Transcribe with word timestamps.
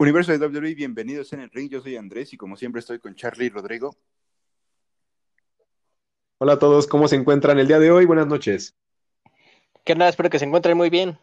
Universo 0.00 0.30
de 0.30 0.38
WWE, 0.38 0.76
bienvenidos 0.76 1.32
en 1.32 1.40
el 1.40 1.50
ring. 1.50 1.68
Yo 1.68 1.80
soy 1.80 1.96
Andrés 1.96 2.32
y 2.32 2.36
como 2.36 2.56
siempre 2.56 2.78
estoy 2.78 3.00
con 3.00 3.16
Charlie 3.16 3.46
y 3.46 3.48
Rodrigo. 3.48 3.96
Hola 6.38 6.52
a 6.52 6.58
todos, 6.60 6.86
¿cómo 6.86 7.08
se 7.08 7.16
encuentran 7.16 7.58
el 7.58 7.66
día 7.66 7.80
de 7.80 7.90
hoy? 7.90 8.04
Buenas 8.04 8.28
noches. 8.28 8.76
¿Qué 9.84 9.96
nada? 9.96 10.08
Espero 10.08 10.30
que 10.30 10.38
se 10.38 10.44
encuentren 10.44 10.76
muy 10.76 10.88
bien. 10.88 11.18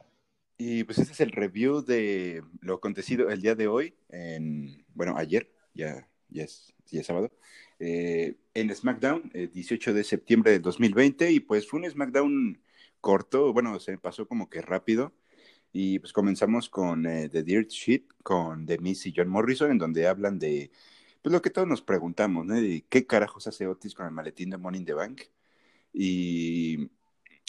Y 0.58 0.84
pues 0.84 0.98
este 0.98 1.14
es 1.14 1.22
el 1.22 1.32
review 1.32 1.86
de 1.86 2.44
lo 2.60 2.74
acontecido 2.74 3.30
el 3.30 3.42
día 3.42 3.56
de 3.56 3.70
hoy, 3.70 3.96
en, 4.10 4.86
bueno, 4.94 5.16
ayer, 5.16 5.50
ya, 5.74 6.10
ya, 6.28 6.44
es, 6.44 6.74
ya 6.88 7.00
es 7.00 7.06
sábado, 7.06 7.32
eh, 7.80 8.36
en 8.54 8.76
SmackDown, 8.76 9.32
el 9.34 9.54
18 9.54 9.94
de 9.94 10.04
septiembre 10.04 10.52
de 10.52 10.60
2020, 10.60 11.32
y 11.32 11.40
pues 11.40 11.66
fue 11.66 11.80
un 11.80 11.90
SmackDown 11.90 12.62
corto, 13.00 13.54
bueno, 13.54 13.80
se 13.80 13.98
pasó 13.98 14.28
como 14.28 14.50
que 14.50 14.62
rápido, 14.62 15.14
y 15.78 16.00
pues 16.00 16.14
comenzamos 16.14 16.70
con 16.70 17.06
eh, 17.06 17.28
The 17.28 17.44
Dirt 17.44 17.70
Sheet, 17.70 18.06
con 18.24 18.66
The 18.66 18.78
Miz 18.78 19.06
y 19.08 19.14
John 19.14 19.28
Morrison, 19.28 19.72
en 19.72 19.78
donde 19.78 20.08
hablan 20.08 20.40
de 20.40 20.72
pues 21.22 21.34
lo 21.34 21.42
que 21.42 21.50
todos 21.50 21.68
nos 21.68 21.82
preguntamos, 21.82 22.46
¿no? 22.46 22.56
De 22.56 22.86
qué 22.88 23.06
carajos 23.06 23.46
hace 23.48 23.68
Otis 23.68 23.94
con 23.94 24.06
el 24.06 24.14
maletín 24.14 24.52
de 24.52 24.58
Money 24.58 24.80
in 24.80 24.86
the 24.86 24.94
Bank. 24.94 25.24
Y, 25.92 26.90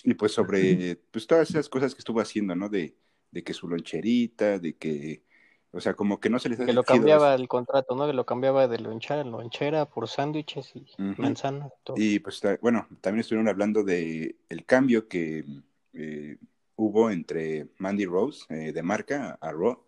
y 0.02 0.14
pues 0.14 0.33
sobre 0.33 0.97
pues 1.12 1.28
todas 1.28 1.50
esas 1.50 1.69
cosas 1.69 1.95
que 1.95 2.00
estuvo 2.00 2.20
haciendo, 2.20 2.56
¿no? 2.56 2.69
De, 2.69 2.97
de 3.30 3.45
que 3.45 3.55
su 3.55 3.69
loncherita, 3.69 4.58
de 4.58 4.74
que, 4.74 5.22
o 5.70 5.80
sea, 5.80 5.95
como 5.95 6.19
que 6.19 6.28
no 6.28 6.41
se 6.41 6.48
les 6.48 6.58
Que 6.58 6.72
lo 6.72 6.83
cambiaba 6.83 7.33
el 7.33 7.47
contrato, 7.47 7.95
¿no? 7.95 8.08
Que 8.08 8.12
lo 8.12 8.27
cambiaba 8.27 8.66
de 8.66 8.80
lonchera 8.80 9.22
lonchera 9.22 9.84
por 9.84 10.08
sándwiches 10.08 10.74
y 10.74 10.84
manzanas. 11.16 11.70
Y 11.95 12.19
pues 12.19 12.42
bueno, 12.61 12.88
también 13.00 13.20
estuvieron 13.20 13.47
hablando 13.47 13.84
de 13.84 14.34
el 14.48 14.64
cambio 14.64 15.06
que 15.06 15.45
eh, 15.92 16.38
hubo 16.76 17.10
entre 17.10 17.68
Mandy 17.78 18.04
Rose 18.04 18.44
eh, 18.50 18.72
de 18.72 18.82
marca 18.82 19.38
a 19.40 19.52
Raw, 19.52 19.84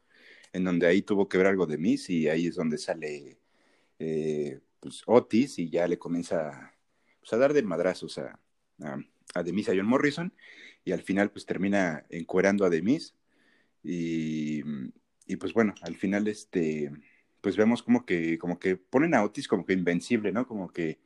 en 0.53 0.65
donde 0.65 0.87
ahí 0.87 1.03
tuvo 1.03 1.29
que 1.29 1.39
ver 1.39 1.47
algo 1.47 1.67
de 1.67 1.79
Miss 1.79 2.11
y 2.11 2.29
ahí 2.29 2.47
es 2.47 2.57
donde 2.57 2.79
sale 2.79 3.39
eh, 3.99 4.61
pues, 4.81 5.03
Otis 5.07 5.59
y 5.59 5.71
ya 5.71 5.87
le 5.87 5.99
comienza 5.99 6.75
pues, 7.21 7.33
a 7.33 7.37
dar 7.37 7.53
de 7.53 7.63
madrazos 7.63 8.19
a, 8.19 8.39
a, 8.83 8.99
a 9.35 9.43
Demis 9.43 9.69
a 9.69 9.73
John 9.77 9.87
Morrison 9.87 10.33
y 10.85 10.93
al 10.93 11.03
final 11.03 11.31
pues 11.31 11.45
termina 11.45 12.07
encuerando 12.09 12.65
a 12.65 12.71
Demis 12.71 13.15
y, 13.83 14.63
y 15.27 15.37
pues 15.37 15.53
bueno, 15.53 15.75
al 15.83 15.97
final 15.97 16.27
este 16.29 16.91
pues 17.41 17.57
vemos 17.57 17.83
como 17.83 18.05
que 18.05 18.39
como 18.39 18.59
que 18.59 18.77
ponen 18.77 19.15
a 19.15 19.23
Otis 19.23 19.47
como 19.47 19.65
que 19.65 19.73
invencible, 19.73 20.33
¿no? 20.33 20.47
Como 20.47 20.73
que 20.73 20.99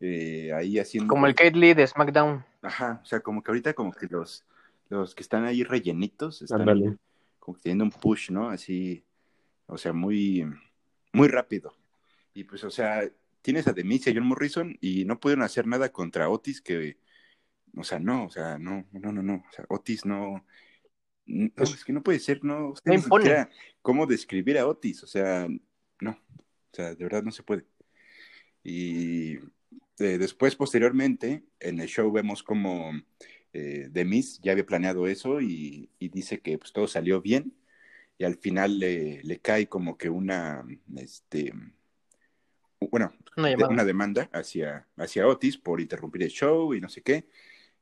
eh, 0.00 0.52
ahí 0.52 0.78
haciendo 0.78 1.08
como 1.08 1.26
el 1.26 1.34
Kate 1.34 1.56
Lee 1.56 1.74
de 1.74 1.86
SmackDown. 1.86 2.44
Ajá, 2.60 3.00
o 3.02 3.06
sea, 3.06 3.20
como 3.20 3.42
que 3.42 3.50
ahorita 3.50 3.74
como 3.74 3.92
que 3.92 4.06
los 4.06 4.44
los 4.92 5.14
que 5.14 5.22
están 5.22 5.44
ahí 5.44 5.64
rellenitos 5.64 6.42
están 6.42 6.98
como 7.38 7.56
que 7.56 7.62
teniendo 7.62 7.84
un 7.84 7.90
push, 7.90 8.30
¿no? 8.30 8.48
Así, 8.48 9.04
o 9.66 9.76
sea, 9.76 9.92
muy, 9.92 10.44
muy 11.12 11.28
rápido. 11.28 11.74
Y 12.34 12.44
pues, 12.44 12.62
o 12.64 12.70
sea, 12.70 13.10
tienes 13.42 13.66
a 13.66 13.72
Demis 13.72 14.06
y 14.06 14.10
a 14.10 14.14
John 14.14 14.26
Morrison 14.26 14.76
y 14.80 15.04
no 15.04 15.18
pudieron 15.18 15.42
hacer 15.44 15.66
nada 15.66 15.90
contra 15.90 16.28
Otis 16.28 16.60
que, 16.60 16.98
o 17.76 17.82
sea, 17.82 17.98
no, 17.98 18.26
o 18.26 18.30
sea, 18.30 18.58
no, 18.58 18.86
no, 18.92 19.12
no, 19.12 19.22
no, 19.22 19.34
o 19.34 19.52
sea, 19.52 19.64
Otis 19.68 20.04
no, 20.06 20.44
no 21.26 21.50
es 21.56 21.84
que 21.84 21.92
no 21.92 22.02
puede 22.02 22.20
ser, 22.20 22.44
no, 22.44 22.70
usted 22.70 22.92
ni 22.92 22.98
siquiera 22.98 23.50
cómo 23.80 24.06
describir 24.06 24.58
a 24.58 24.66
Otis, 24.66 25.02
o 25.02 25.06
sea, 25.06 25.48
no, 26.00 26.10
o 26.10 26.74
sea, 26.74 26.94
de 26.94 27.04
verdad 27.04 27.22
no 27.22 27.32
se 27.32 27.42
puede. 27.42 27.66
Y 28.62 29.36
eh, 29.98 30.18
después, 30.18 30.54
posteriormente, 30.56 31.44
en 31.60 31.80
el 31.80 31.88
show 31.88 32.10
vemos 32.12 32.42
como 32.42 32.92
eh, 33.52 33.88
Demis 33.90 34.40
ya 34.40 34.52
había 34.52 34.66
planeado 34.66 35.06
eso 35.06 35.40
y, 35.40 35.90
y, 35.98 36.08
dice 36.08 36.40
que 36.40 36.58
pues 36.58 36.72
todo 36.72 36.86
salió 36.86 37.20
bien 37.20 37.54
y 38.18 38.24
al 38.24 38.36
final 38.36 38.78
le, 38.78 39.22
le 39.22 39.40
cae 39.40 39.68
como 39.68 39.98
que 39.98 40.08
una, 40.08 40.64
este, 40.96 41.52
bueno, 42.90 43.12
una, 43.36 43.68
una, 43.68 43.84
demanda 43.84 44.30
hacia, 44.32 44.86
hacia 44.96 45.26
Otis 45.26 45.58
por 45.58 45.80
interrumpir 45.80 46.22
el 46.22 46.30
show 46.30 46.74
y 46.74 46.80
no 46.80 46.88
sé 46.88 47.02
qué. 47.02 47.26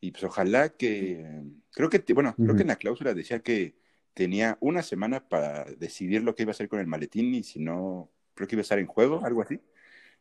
Y 0.01 0.13
pues 0.13 0.25
ojalá 0.25 0.71
que, 0.71 1.43
creo 1.73 1.91
que, 1.91 2.03
bueno, 2.15 2.31
uh 2.31 2.41
-huh. 2.41 2.45
creo 2.45 2.57
que 2.57 2.63
en 2.63 2.69
la 2.69 2.77
cláusula 2.77 3.13
decía 3.15 3.41
que 3.41 3.77
tenía 4.15 4.57
una 4.61 4.83
semana 4.83 5.29
para 5.29 5.65
decidir 5.65 6.23
lo 6.23 6.35
que 6.35 6.43
iba 6.43 6.51
a 6.51 6.53
hacer 6.53 6.69
con 6.69 6.81
el 6.81 6.87
maletín 6.87 7.35
y 7.35 7.43
si 7.43 7.61
no, 7.61 8.11
creo 8.35 8.49
que 8.49 8.55
iba 8.55 8.61
a 8.61 8.63
estar 8.63 8.79
en 8.79 8.87
juego, 8.87 9.25
algo 9.25 9.43
así. 9.43 9.61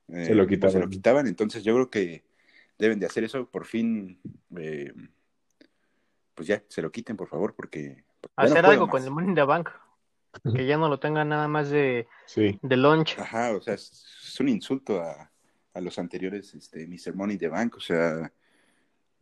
Se 0.07 0.35
lo 0.35 0.47
quitaban. 0.47 0.69
Eh, 0.69 0.73
se 0.73 0.79
lo 0.79 0.89
quitaban, 0.89 1.27
entonces 1.27 1.63
yo 1.63 1.73
creo 1.75 1.89
que 1.89 2.23
deben 2.77 2.99
de 2.99 3.05
hacer 3.05 3.23
eso 3.23 3.49
por 3.49 3.65
fin. 3.65 4.19
Eh, 4.57 4.91
pues 6.39 6.47
ya, 6.47 6.63
se 6.69 6.81
lo 6.81 6.89
quiten, 6.89 7.17
por 7.17 7.27
favor, 7.27 7.53
porque... 7.53 8.05
Hacer 8.37 8.63
no 8.63 8.69
algo 8.69 8.85
más. 8.85 8.91
con 8.91 9.03
el 9.03 9.11
Money 9.11 9.29
in 9.31 9.35
the 9.35 9.43
Bank. 9.43 9.67
Que 10.55 10.65
ya 10.65 10.77
no 10.77 10.87
lo 10.87 10.97
tengan 10.97 11.27
nada 11.27 11.49
más 11.49 11.69
de, 11.69 12.07
sí. 12.27 12.57
de 12.61 12.77
lunch. 12.77 13.19
Ajá, 13.19 13.51
o 13.57 13.61
sea, 13.61 13.73
es, 13.73 14.05
es 14.23 14.39
un 14.39 14.47
insulto 14.47 15.01
a, 15.01 15.29
a, 15.73 15.81
los 15.81 15.99
anteriores 15.99 16.53
este, 16.53 16.87
Mr. 16.87 17.13
Money 17.13 17.33
in 17.33 17.39
the 17.39 17.49
Bank, 17.49 17.75
o 17.75 17.81
sea, 17.81 18.31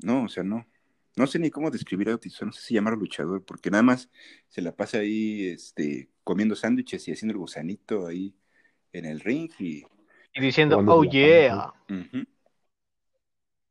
no, 0.03 0.25
o 0.25 0.28
sea, 0.28 0.44
no. 0.44 0.67
No 1.16 1.25
sé 1.25 1.39
ni 1.39 1.50
cómo 1.50 1.72
describir 1.72 2.09
a 2.09 2.13
Otis, 2.13 2.39
no 2.44 2.51
sé 2.51 2.61
si 2.61 2.75
llamarlo 2.75 3.00
luchador, 3.00 3.44
porque 3.44 3.72
nada 3.72 3.81
más 3.81 4.11
se 4.47 4.61
la 4.61 4.75
pasa 4.75 4.99
ahí 4.99 5.47
este, 5.47 6.11
comiendo 6.23 6.55
sándwiches 6.55 7.07
y 7.07 7.13
haciendo 7.13 7.31
el 7.31 7.39
gusanito 7.39 8.05
ahí 8.05 8.35
en 8.94 9.05
el 9.05 9.22
ring 9.22 9.49
y... 9.57 9.84
Y 10.35 10.39
diciendo, 10.39 10.78
oh 10.85 11.03
yeah. 11.03 11.73
Uh 11.89 11.94
-huh. 11.94 12.28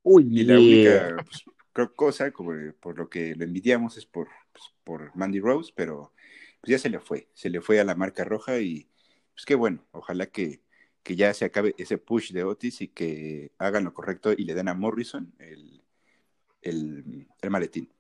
Uy, 0.02 0.40
y 0.40 0.42
la 0.42 0.58
única 0.58 1.24
pues, 1.24 1.44
creo 1.76 1.94
cosa, 1.94 2.30
como 2.30 2.54
por 2.80 2.96
lo 2.96 3.10
que 3.10 3.34
lo 3.34 3.44
envidiamos, 3.44 3.98
es 3.98 4.06
por, 4.06 4.28
pues, 4.50 4.64
por 4.82 5.14
Mandy 5.14 5.40
Rose, 5.40 5.74
pero 5.76 6.14
pues 6.62 6.70
ya 6.70 6.78
se 6.78 6.88
le 6.88 7.00
fue, 7.00 7.28
se 7.34 7.50
le 7.50 7.60
fue 7.60 7.78
a 7.78 7.84
la 7.84 7.94
marca 7.94 8.24
roja 8.24 8.58
y 8.60 8.88
pues 9.34 9.44
qué 9.44 9.54
bueno, 9.54 9.84
ojalá 9.90 10.24
que, 10.24 10.62
que 11.02 11.16
ya 11.16 11.34
se 11.34 11.44
acabe 11.44 11.74
ese 11.76 11.98
push 11.98 12.32
de 12.32 12.44
Otis 12.44 12.80
y 12.80 12.88
que 12.88 13.52
hagan 13.58 13.84
lo 13.84 13.92
correcto 13.92 14.32
y 14.32 14.46
le 14.46 14.54
den 14.54 14.68
a 14.68 14.74
Morrison 14.74 15.34
el, 15.38 15.84
el, 16.62 17.50
maletín. 17.50 17.92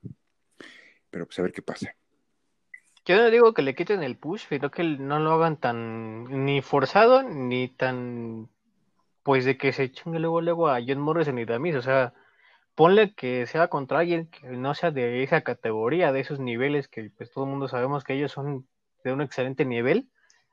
Pero 1.10 1.26
pues 1.26 1.38
a 1.38 1.42
ver 1.42 1.52
qué 1.52 1.60
pasa. 1.60 1.94
Yo 3.04 3.16
no 3.16 3.30
digo 3.30 3.52
que 3.52 3.60
le 3.60 3.74
quiten 3.74 4.02
el 4.02 4.16
push, 4.16 4.46
sino 4.48 4.70
que 4.70 4.84
no 4.84 5.18
lo 5.18 5.32
hagan 5.32 5.60
tan 5.60 6.46
ni 6.46 6.62
forzado 6.62 7.22
ni 7.22 7.68
tan 7.68 8.48
pues 9.22 9.44
de 9.44 9.58
que 9.58 9.74
se 9.74 9.92
chingue 9.92 10.18
luego 10.18 10.40
luego 10.40 10.68
a 10.70 10.80
John 10.80 11.00
Morrison 11.00 11.38
y 11.38 11.44
Damis, 11.44 11.74
o 11.74 11.82
sea, 11.82 12.14
ponle 12.76 13.14
que 13.14 13.46
sea 13.46 13.68
contra 13.68 14.00
alguien 14.00 14.26
que 14.26 14.48
no 14.50 14.74
sea 14.74 14.92
de 14.92 15.22
esa 15.22 15.40
categoría, 15.40 16.12
de 16.12 16.20
esos 16.20 16.38
niveles 16.38 16.86
que 16.88 17.10
pues 17.16 17.32
todo 17.32 17.44
el 17.44 17.50
mundo 17.50 17.68
sabemos 17.68 18.04
que 18.04 18.12
ellos 18.14 18.30
son 18.30 18.68
de 19.02 19.12
un 19.12 19.22
excelente 19.22 19.64
nivel 19.64 20.08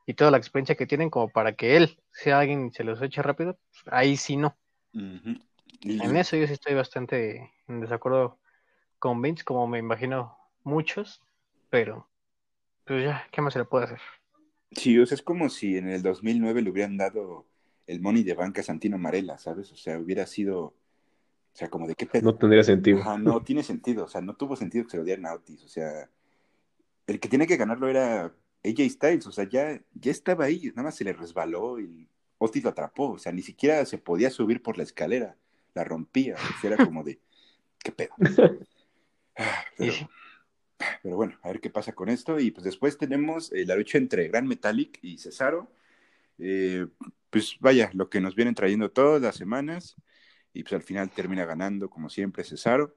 y 0.06 0.14
toda 0.14 0.30
la 0.30 0.38
experiencia 0.38 0.74
que 0.74 0.86
tienen 0.86 1.10
como 1.10 1.28
para 1.28 1.54
que 1.54 1.76
él 1.76 2.00
sea 2.10 2.40
alguien 2.40 2.66
y 2.66 2.70
se 2.72 2.82
los 2.82 3.00
eche 3.02 3.22
rápido, 3.22 3.58
ahí 3.86 4.16
sí 4.16 4.36
no. 4.36 4.56
Uh 4.94 4.98
-huh. 4.98 5.42
y... 5.80 6.02
En 6.02 6.16
eso 6.16 6.36
yo 6.36 6.46
sí 6.46 6.54
estoy 6.54 6.74
bastante 6.74 7.52
en 7.68 7.80
desacuerdo 7.80 8.38
con 8.98 9.20
Vince, 9.20 9.44
como 9.44 9.66
me 9.66 9.78
imagino 9.78 10.36
muchos, 10.62 11.22
pero 11.68 12.08
pues 12.86 13.04
ya, 13.04 13.28
¿qué 13.32 13.42
más 13.42 13.52
se 13.52 13.58
le 13.58 13.64
puede 13.66 13.84
hacer? 13.84 14.00
Sí, 14.72 14.98
o 14.98 15.04
sea, 15.04 15.14
es 15.16 15.22
como 15.22 15.50
si 15.50 15.76
en 15.76 15.90
el 15.90 16.02
2009 16.02 16.62
le 16.62 16.70
hubieran 16.70 16.96
dado 16.96 17.46
el 17.86 18.00
money 18.00 18.22
de 18.22 18.34
banca 18.34 18.62
a 18.62 18.64
Santino 18.64 18.96
Marella, 18.96 19.36
¿sabes? 19.36 19.70
O 19.72 19.76
sea, 19.76 19.98
hubiera 19.98 20.26
sido 20.26 20.74
o 21.54 21.56
sea, 21.56 21.70
como 21.70 21.86
de 21.86 21.94
qué 21.94 22.04
pedo. 22.06 22.24
No 22.24 22.34
tendría 22.34 22.64
sentido. 22.64 22.98
Ajá, 22.98 23.16
no 23.16 23.40
tiene 23.44 23.62
sentido. 23.62 24.06
O 24.06 24.08
sea, 24.08 24.20
no 24.20 24.34
tuvo 24.34 24.56
sentido 24.56 24.84
que 24.84 24.90
se 24.90 24.96
lo 24.96 25.04
dieran 25.04 25.26
a 25.26 25.34
Otis. 25.34 25.62
O 25.62 25.68
sea, 25.68 26.10
el 27.06 27.20
que 27.20 27.28
tiene 27.28 27.46
que 27.46 27.56
ganarlo 27.56 27.88
era 27.88 28.34
AJ 28.64 28.90
Styles. 28.90 29.26
O 29.28 29.30
sea, 29.30 29.48
ya, 29.48 29.80
ya 29.94 30.10
estaba 30.10 30.46
ahí. 30.46 30.72
Nada 30.74 30.82
más 30.82 30.96
se 30.96 31.04
le 31.04 31.12
resbaló 31.12 31.78
y 31.78 32.08
Otis 32.38 32.64
lo 32.64 32.70
atrapó. 32.70 33.12
O 33.12 33.18
sea, 33.18 33.30
ni 33.30 33.42
siquiera 33.42 33.86
se 33.86 33.98
podía 33.98 34.30
subir 34.30 34.62
por 34.62 34.78
la 34.78 34.82
escalera. 34.82 35.36
La 35.74 35.84
rompía. 35.84 36.34
O 36.34 36.60
sea, 36.60 36.72
era 36.72 36.84
como 36.84 37.04
de, 37.04 37.20
¿qué 37.78 37.92
pedo? 37.92 38.14
Pero, 39.76 39.92
pero, 41.02 41.16
bueno, 41.16 41.36
a 41.42 41.48
ver 41.48 41.60
qué 41.60 41.70
pasa 41.70 41.92
con 41.92 42.08
esto. 42.08 42.38
Y 42.38 42.52
pues 42.52 42.62
después 42.62 42.96
tenemos 42.96 43.52
eh, 43.52 43.64
la 43.66 43.74
lucha 43.74 43.98
entre 43.98 44.28
Gran 44.28 44.46
Metallic 44.46 45.00
y 45.02 45.18
Cesaro. 45.18 45.68
Eh, 46.38 46.86
pues 47.30 47.56
vaya, 47.58 47.90
lo 47.94 48.08
que 48.08 48.20
nos 48.20 48.36
vienen 48.36 48.54
trayendo 48.54 48.92
todas 48.92 49.20
las 49.20 49.34
semanas 49.34 49.96
y 50.54 50.62
pues 50.62 50.72
al 50.74 50.82
final 50.82 51.10
termina 51.10 51.44
ganando 51.44 51.90
como 51.90 52.08
siempre 52.08 52.44
Cesaro. 52.44 52.96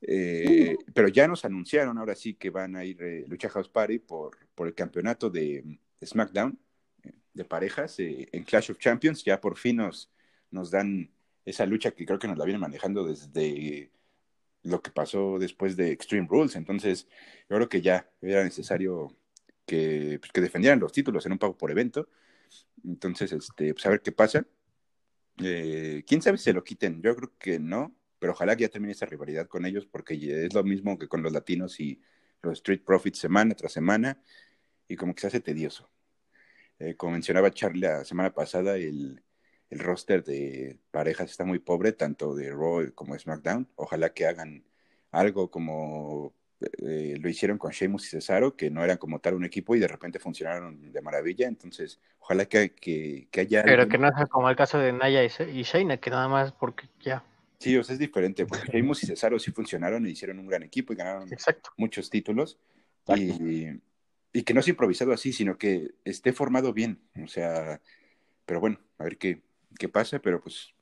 Eh, 0.00 0.76
pero 0.92 1.08
ya 1.08 1.26
nos 1.28 1.44
anunciaron 1.44 1.96
ahora 1.98 2.14
sí 2.14 2.34
que 2.34 2.50
van 2.50 2.76
a 2.76 2.84
ir 2.84 3.02
eh, 3.02 3.24
Lucha 3.28 3.48
House 3.48 3.68
Party 3.68 3.98
por, 3.98 4.36
por 4.54 4.66
el 4.66 4.74
campeonato 4.74 5.30
de, 5.30 5.78
de 6.00 6.06
SmackDown 6.06 6.58
eh, 7.02 7.12
de 7.32 7.44
parejas 7.44 7.98
eh, 8.00 8.28
en 8.32 8.44
Clash 8.44 8.70
of 8.70 8.78
Champions. 8.78 9.24
Ya 9.24 9.40
por 9.40 9.56
fin 9.56 9.76
nos, 9.76 10.10
nos 10.50 10.70
dan 10.70 11.10
esa 11.44 11.64
lucha 11.66 11.92
que 11.92 12.04
creo 12.04 12.18
que 12.18 12.28
nos 12.28 12.38
la 12.38 12.44
vienen 12.44 12.60
manejando 12.60 13.06
desde 13.06 13.90
lo 14.62 14.82
que 14.82 14.90
pasó 14.90 15.38
después 15.38 15.76
de 15.76 15.92
Extreme 15.92 16.26
Rules. 16.28 16.56
Entonces, 16.56 17.06
yo 17.48 17.56
creo 17.56 17.68
que 17.68 17.80
ya 17.80 18.10
era 18.20 18.42
necesario 18.44 19.16
que, 19.64 20.18
pues, 20.20 20.32
que 20.32 20.40
defendieran 20.40 20.80
los 20.80 20.92
títulos 20.92 21.24
en 21.26 21.32
un 21.32 21.38
pago 21.38 21.56
por 21.56 21.70
evento. 21.70 22.08
Entonces, 22.84 23.32
este, 23.32 23.74
pues 23.74 23.86
a 23.86 23.90
ver 23.90 24.02
qué 24.02 24.12
pasa. 24.12 24.46
Eh, 25.42 26.04
¿Quién 26.06 26.22
sabe 26.22 26.38
si 26.38 26.44
se 26.44 26.52
lo 26.52 26.64
quiten? 26.64 27.02
Yo 27.02 27.14
creo 27.16 27.32
que 27.38 27.58
no, 27.58 27.94
pero 28.18 28.32
ojalá 28.32 28.56
que 28.56 28.62
ya 28.62 28.68
termine 28.68 28.92
esa 28.92 29.06
rivalidad 29.06 29.46
con 29.48 29.66
ellos 29.66 29.86
porque 29.86 30.14
es 30.14 30.54
lo 30.54 30.64
mismo 30.64 30.98
que 30.98 31.08
con 31.08 31.22
los 31.22 31.32
latinos 31.32 31.78
y 31.80 32.00
los 32.42 32.54
Street 32.54 32.82
Profits 32.84 33.18
semana 33.18 33.54
tras 33.54 33.72
semana 33.72 34.20
y 34.88 34.96
como 34.96 35.14
que 35.14 35.22
se 35.22 35.26
hace 35.28 35.40
tedioso. 35.40 35.90
Eh, 36.78 36.96
como 36.96 37.12
mencionaba 37.12 37.50
Charlie 37.50 37.80
la 37.82 38.04
semana 38.04 38.32
pasada, 38.34 38.76
el, 38.76 39.22
el 39.70 39.78
roster 39.78 40.24
de 40.24 40.78
parejas 40.90 41.30
está 41.30 41.44
muy 41.44 41.58
pobre, 41.58 41.92
tanto 41.92 42.34
de 42.34 42.50
Raw 42.50 42.92
como 42.94 43.14
de 43.14 43.20
SmackDown. 43.20 43.68
Ojalá 43.76 44.12
que 44.12 44.26
hagan 44.26 44.64
algo 45.10 45.50
como 45.50 46.34
eh, 46.60 47.16
lo 47.20 47.28
hicieron 47.28 47.58
con 47.58 47.70
Sheamus 47.70 48.06
y 48.06 48.10
Cesaro, 48.10 48.56
que 48.56 48.70
no 48.70 48.82
eran 48.82 48.96
como 48.96 49.18
tal 49.18 49.34
un 49.34 49.44
equipo 49.44 49.74
y 49.74 49.78
de 49.78 49.88
repente 49.88 50.18
funcionaron 50.18 50.92
de 50.92 51.02
maravilla. 51.02 51.48
Entonces, 51.48 52.00
ojalá 52.18 52.46
que, 52.46 52.74
que, 52.74 53.28
que 53.30 53.40
haya. 53.40 53.62
Pero 53.62 53.88
que 53.88 53.98
no 53.98 54.10
sea 54.16 54.26
como 54.26 54.48
el 54.48 54.56
caso 54.56 54.78
de 54.78 54.92
Naya 54.92 55.24
y, 55.24 55.28
y 55.52 55.62
Shayna, 55.62 55.98
que 55.98 56.10
nada 56.10 56.28
más 56.28 56.52
porque 56.52 56.88
ya. 57.00 57.24
Sí, 57.58 57.76
o 57.76 57.84
sea, 57.84 57.94
es 57.94 57.98
diferente, 57.98 58.44
porque 58.46 58.70
Sheamus 58.72 59.02
y 59.02 59.06
Cesaro 59.06 59.38
sí 59.38 59.50
funcionaron 59.50 60.06
y 60.06 60.10
hicieron 60.10 60.38
un 60.38 60.46
gran 60.46 60.62
equipo 60.62 60.92
y 60.92 60.96
ganaron 60.96 61.32
Exacto. 61.32 61.70
muchos 61.76 62.10
títulos. 62.10 62.58
Y, 63.14 63.68
y 64.32 64.42
que 64.42 64.52
no 64.52 64.60
sea 64.60 64.72
improvisado 64.72 65.12
así, 65.12 65.32
sino 65.32 65.56
que 65.56 65.92
esté 66.04 66.32
formado 66.32 66.72
bien. 66.72 67.00
O 67.22 67.28
sea, 67.28 67.80
pero 68.44 68.60
bueno, 68.60 68.78
a 68.98 69.04
ver 69.04 69.16
qué, 69.16 69.42
qué 69.78 69.88
pasa, 69.88 70.18
pero 70.18 70.40
pues 70.40 70.74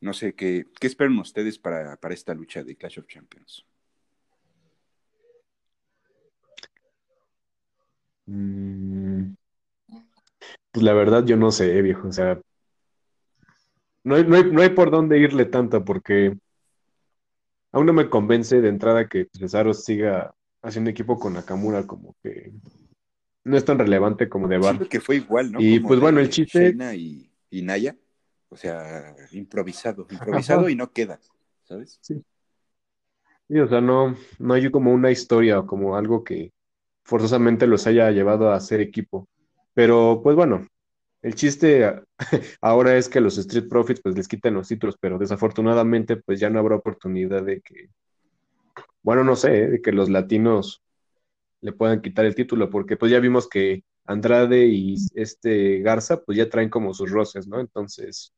no 0.00 0.12
sé, 0.12 0.34
¿qué, 0.34 0.66
qué 0.78 0.86
esperan 0.86 1.18
ustedes 1.18 1.58
para, 1.58 1.96
para 1.96 2.14
esta 2.14 2.34
lucha 2.34 2.64
de 2.64 2.76
Clash 2.76 2.98
of 2.98 3.06
Champions? 3.06 3.66
Mm, 8.26 9.34
Pues 10.72 10.84
la 10.84 10.92
verdad 10.92 11.24
yo 11.24 11.36
no 11.36 11.50
sé, 11.50 11.80
viejo, 11.82 12.08
o 12.08 12.12
sea, 12.12 12.40
no 14.04 14.14
hay, 14.16 14.24
no 14.24 14.36
hay, 14.36 14.44
no 14.44 14.62
hay 14.62 14.70
por 14.70 14.90
dónde 14.90 15.18
irle 15.18 15.44
tanto 15.46 15.84
porque 15.84 16.36
aún 17.72 17.86
no 17.86 17.92
me 17.92 18.08
convence 18.08 18.60
de 18.60 18.68
entrada 18.68 19.08
que 19.08 19.28
Cesaro 19.32 19.74
siga 19.74 20.34
haciendo 20.62 20.90
equipo 20.90 21.18
con 21.18 21.34
Nakamura 21.34 21.86
como 21.86 22.14
que 22.22 22.52
no 23.44 23.56
es 23.56 23.64
tan 23.64 23.78
relevante 23.78 24.28
como 24.28 24.48
de 24.48 24.58
Bar. 24.58 24.88
Que 24.88 25.00
fue 25.00 25.16
igual, 25.16 25.52
¿no? 25.52 25.60
Y 25.60 25.78
Como 25.78 25.88
pues 25.88 26.00
bueno, 26.00 26.20
el 26.20 26.28
chiste- 26.30 26.76
y, 26.94 27.30
y 27.50 27.62
Naya, 27.62 27.96
o 28.48 28.56
sea, 28.56 29.14
improvisado, 29.32 30.06
improvisado 30.10 30.62
Ajá. 30.62 30.70
y 30.70 30.76
no 30.76 30.92
queda, 30.92 31.18
¿sabes? 31.64 31.98
Sí, 32.02 32.22
o 33.58 33.66
sea, 33.66 33.80
no, 33.80 34.14
no 34.38 34.54
hay 34.54 34.70
como 34.70 34.92
una 34.92 35.10
historia 35.10 35.58
o 35.58 35.66
como 35.66 35.96
algo 35.96 36.22
que 36.22 36.52
forzosamente 37.04 37.66
los 37.66 37.86
haya 37.86 38.10
llevado 38.10 38.50
a 38.50 38.56
hacer 38.56 38.80
equipo. 38.80 39.28
Pero 39.74 40.20
pues 40.22 40.36
bueno, 40.36 40.66
el 41.22 41.34
chiste 41.34 42.02
ahora 42.60 42.96
es 42.96 43.08
que 43.08 43.20
los 43.20 43.38
Street 43.38 43.68
Profits 43.68 44.00
pues 44.02 44.16
les 44.16 44.28
quiten 44.28 44.54
los 44.54 44.68
títulos, 44.68 44.96
pero 45.00 45.18
desafortunadamente 45.18 46.16
pues 46.16 46.40
ya 46.40 46.50
no 46.50 46.58
habrá 46.58 46.76
oportunidad 46.76 47.42
de 47.44 47.60
que, 47.60 47.90
bueno, 49.02 49.24
no 49.24 49.36
sé, 49.36 49.64
¿eh? 49.64 49.68
de 49.68 49.82
que 49.82 49.92
los 49.92 50.08
latinos 50.10 50.82
le 51.60 51.72
puedan 51.72 52.00
quitar 52.00 52.24
el 52.24 52.34
título, 52.34 52.70
porque 52.70 52.96
pues 52.96 53.12
ya 53.12 53.20
vimos 53.20 53.48
que 53.48 53.84
Andrade 54.06 54.66
y 54.66 54.96
este 55.14 55.80
Garza 55.80 56.22
pues 56.22 56.38
ya 56.38 56.48
traen 56.48 56.70
como 56.70 56.94
sus 56.94 57.10
roces, 57.10 57.46
¿no? 57.46 57.60
Entonces, 57.60 58.32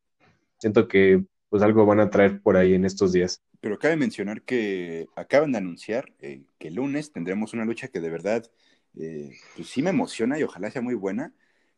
siento 0.59 0.89
que 0.89 1.25
pues 1.53 1.63
algo 1.63 1.85
van 1.85 2.01
a 2.01 2.09
traer 2.09 2.41
por 2.41 2.57
ahí 2.57 2.73
en 2.73 2.87
estos 2.87 3.13
días. 3.13 3.43
Pero 3.61 3.79
cabe 3.79 3.95
mencionar 3.97 4.41
que 4.41 5.07
acaban 5.15 5.53
de 5.53 5.59
anunciar 5.59 6.11
eh, 6.19 6.45
que 6.59 6.69
el 6.69 6.77
lunes 6.77 7.13
tendremos 7.13 7.53
una 7.53 7.67
lucha 7.67 7.89
que 7.89 8.01
de 8.01 8.09
verdad, 8.09 8.51
eh, 8.99 9.33
pues 9.55 9.69
sí 9.69 9.83
me 9.83 9.91
emociona 9.91 10.39
y 10.39 10.45
ojalá 10.45 10.71
sea 10.71 10.81
muy 10.81 10.95
buena, 10.95 11.35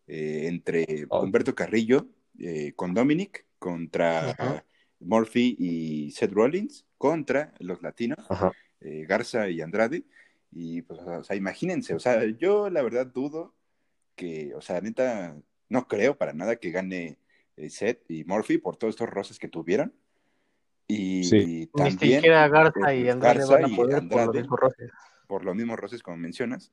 eh, 0.06 0.42
entre 0.46 1.06
Oh. 1.10 1.24
Humberto 1.24 1.56
Carrillo 1.56 2.06
eh, 2.38 2.72
con 2.76 2.94
Dominic, 2.94 3.46
contra 3.58 4.30
Ajá. 4.30 4.64
Murphy 5.00 5.56
y 5.58 6.12
Seth 6.12 6.30
Rollins, 6.30 6.86
contra 6.96 7.52
los 7.58 7.82
latinos, 7.82 8.24
Garza 8.80 9.48
y 9.48 9.60
Andrade. 9.60 10.04
Y 10.52 10.82
pues, 10.82 11.00
o 11.00 11.24
sea, 11.24 11.34
imagínense, 11.34 11.94
o 11.94 11.98
sea, 11.98 12.24
yo 12.26 12.70
la 12.70 12.80
verdad 12.82 13.08
dudo 13.08 13.56
que, 14.14 14.54
o 14.54 14.60
sea, 14.60 14.80
neta, 14.80 15.36
no 15.68 15.88
creo 15.88 16.16
para 16.16 16.32
nada 16.32 16.54
que 16.54 16.70
gane 16.70 17.18
Seth 17.56 18.10
y 18.10 18.24
Murphy 18.24 18.58
por 18.58 18.76
todos 18.76 18.94
estos 18.94 19.08
roces 19.08 19.38
que 19.38 19.48
tuvieron. 19.48 19.92
Y 20.86 21.24
Sí. 21.24 21.70
También 21.74 22.22
Garza 22.22 22.94
y 22.94 23.08
Andrade 23.08 23.38
Garza 23.38 23.52
van 23.54 23.64
a 23.64 23.68
y 23.68 23.76
poder 23.76 24.08
por 24.08 24.26
los 24.26 24.34
mismos 24.34 24.60
roces. 24.60 24.90
por 25.26 25.44
los 25.44 25.54
mismos 25.54 25.78
roces 25.78 26.02
como 26.02 26.16
mencionas. 26.18 26.72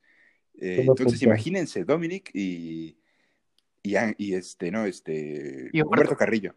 Eh, 0.58 0.84
entonces, 0.86 1.22
imagínense, 1.22 1.84
Dominic 1.84 2.30
y, 2.34 2.98
y, 3.82 4.34
este, 4.34 4.70
no, 4.70 4.84
este, 4.84 5.70
Y 5.72 5.80
Humberto. 5.80 5.88
Humberto 5.88 6.16
Carrillo. 6.16 6.54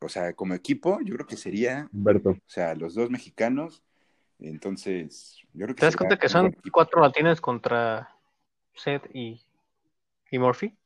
O 0.00 0.08
sea, 0.08 0.32
como 0.32 0.54
equipo, 0.54 0.98
yo 1.04 1.14
creo 1.14 1.26
que 1.26 1.36
sería, 1.36 1.88
Humberto. 1.92 2.30
o 2.30 2.40
sea, 2.46 2.74
los 2.74 2.94
dos 2.94 3.10
mexicanos. 3.10 3.82
Entonces, 4.38 5.38
yo 5.54 5.64
creo 5.66 5.74
que 5.76 5.80
¿Te 5.80 5.86
das 5.86 5.96
cuenta 5.96 6.18
que 6.18 6.28
son 6.28 6.54
cuatro 6.72 7.00
latinos 7.00 7.40
contra 7.40 8.14
Seth 8.74 9.08
y, 9.14 9.40
y 10.30 10.38
Murphy? 10.38 10.76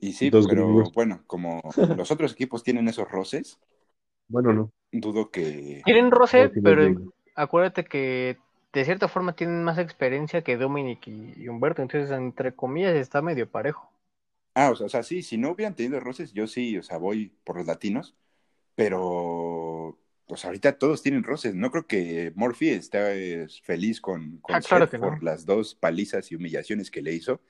Y 0.00 0.12
sí, 0.14 0.30
Dos 0.30 0.46
pero 0.46 0.66
gringos. 0.66 0.92
bueno, 0.94 1.24
como 1.26 1.62
los 1.96 2.10
otros 2.10 2.32
equipos 2.32 2.62
tienen 2.62 2.88
esos 2.88 3.08
roces, 3.10 3.58
Bueno, 4.28 4.52
no. 4.52 4.72
dudo 4.92 5.30
que... 5.30 5.82
Tienen 5.84 6.10
roce, 6.12 6.50
No, 6.54 6.62
pero 6.62 7.12
acuérdate 7.34 7.84
que 7.84 8.38
de 8.72 8.84
cierta 8.84 9.08
forma 9.08 9.34
tienen 9.34 9.64
más 9.64 9.78
experiencia 9.78 10.42
que 10.44 10.56
Dominic 10.56 11.06
y, 11.08 11.34
y 11.36 11.48
Humberto, 11.48 11.82
entonces 11.82 12.10
entre 12.12 12.54
comillas 12.54 12.94
está 12.94 13.22
medio 13.22 13.50
parejo. 13.50 13.90
Ah, 14.54 14.70
o 14.72 14.76
sea, 14.76 14.86
o 14.86 14.88
sea, 14.88 15.02
sí, 15.04 15.22
si 15.22 15.36
no 15.38 15.52
hubieran 15.52 15.74
tenido 15.76 16.00
roces, 16.00 16.32
yo 16.32 16.46
sí, 16.48 16.76
o 16.78 16.82
sea, 16.82 16.98
voy 16.98 17.32
por 17.44 17.56
los 17.56 17.66
latinos, 17.66 18.16
pero 18.74 19.98
pues 20.26 20.44
ahorita 20.44 20.78
todos 20.78 21.02
tienen 21.02 21.24
roces. 21.24 21.54
No 21.54 21.70
creo 21.72 21.86
que 21.86 22.32
Murphy 22.36 22.70
esté 22.70 23.48
feliz 23.64 24.00
con, 24.00 24.38
con 24.40 24.56
Ah, 24.56 24.60
claro 24.60 24.88
por 25.00 25.22
las 25.22 25.46
dos 25.46 25.74
palizas 25.76 26.32
y 26.32 26.36
humillaciones 26.36 26.90
que 26.90 27.02
le 27.02 27.14
hizo 27.14 27.42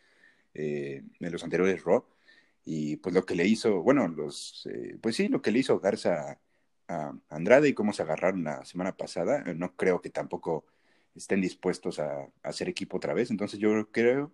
eh, 0.55 1.05
en 1.21 1.33
los 1.33 1.45
anteriores 1.45 1.85
Raw. 1.85 2.05
Y 2.71 2.97
pues 2.97 3.15
lo 3.15 3.25
que 3.25 3.35
le 3.35 3.47
hizo, 3.47 3.81
bueno, 3.83 4.09
los, 4.09 4.67
eh, 4.71 4.99
pues 5.01 5.17
sí, 5.17 5.29
lo 5.29 5.41
que 5.41 5.51
le 5.51 5.61
hizo 5.61 5.81
Garza 5.81 6.39
a 6.87 7.15
Andrade 7.31 7.71
y 7.71 7.73
cómo 7.73 7.95
se 7.95 8.03
agarraron 8.03 8.45
la 8.45 8.63
semana 8.67 8.95
pasada, 8.95 9.43
eh, 9.47 9.55
no 9.55 9.75
creo 9.75 10.03
que 10.03 10.11
tampoco 10.11 10.67
estén 11.15 11.41
dispuestos 11.41 11.99
a, 11.99 12.25
a 12.25 12.29
hacer 12.43 12.69
equipo 12.69 12.99
otra 12.99 13.15
vez. 13.15 13.31
Entonces 13.31 13.59
yo 13.59 13.91
creo 13.91 14.33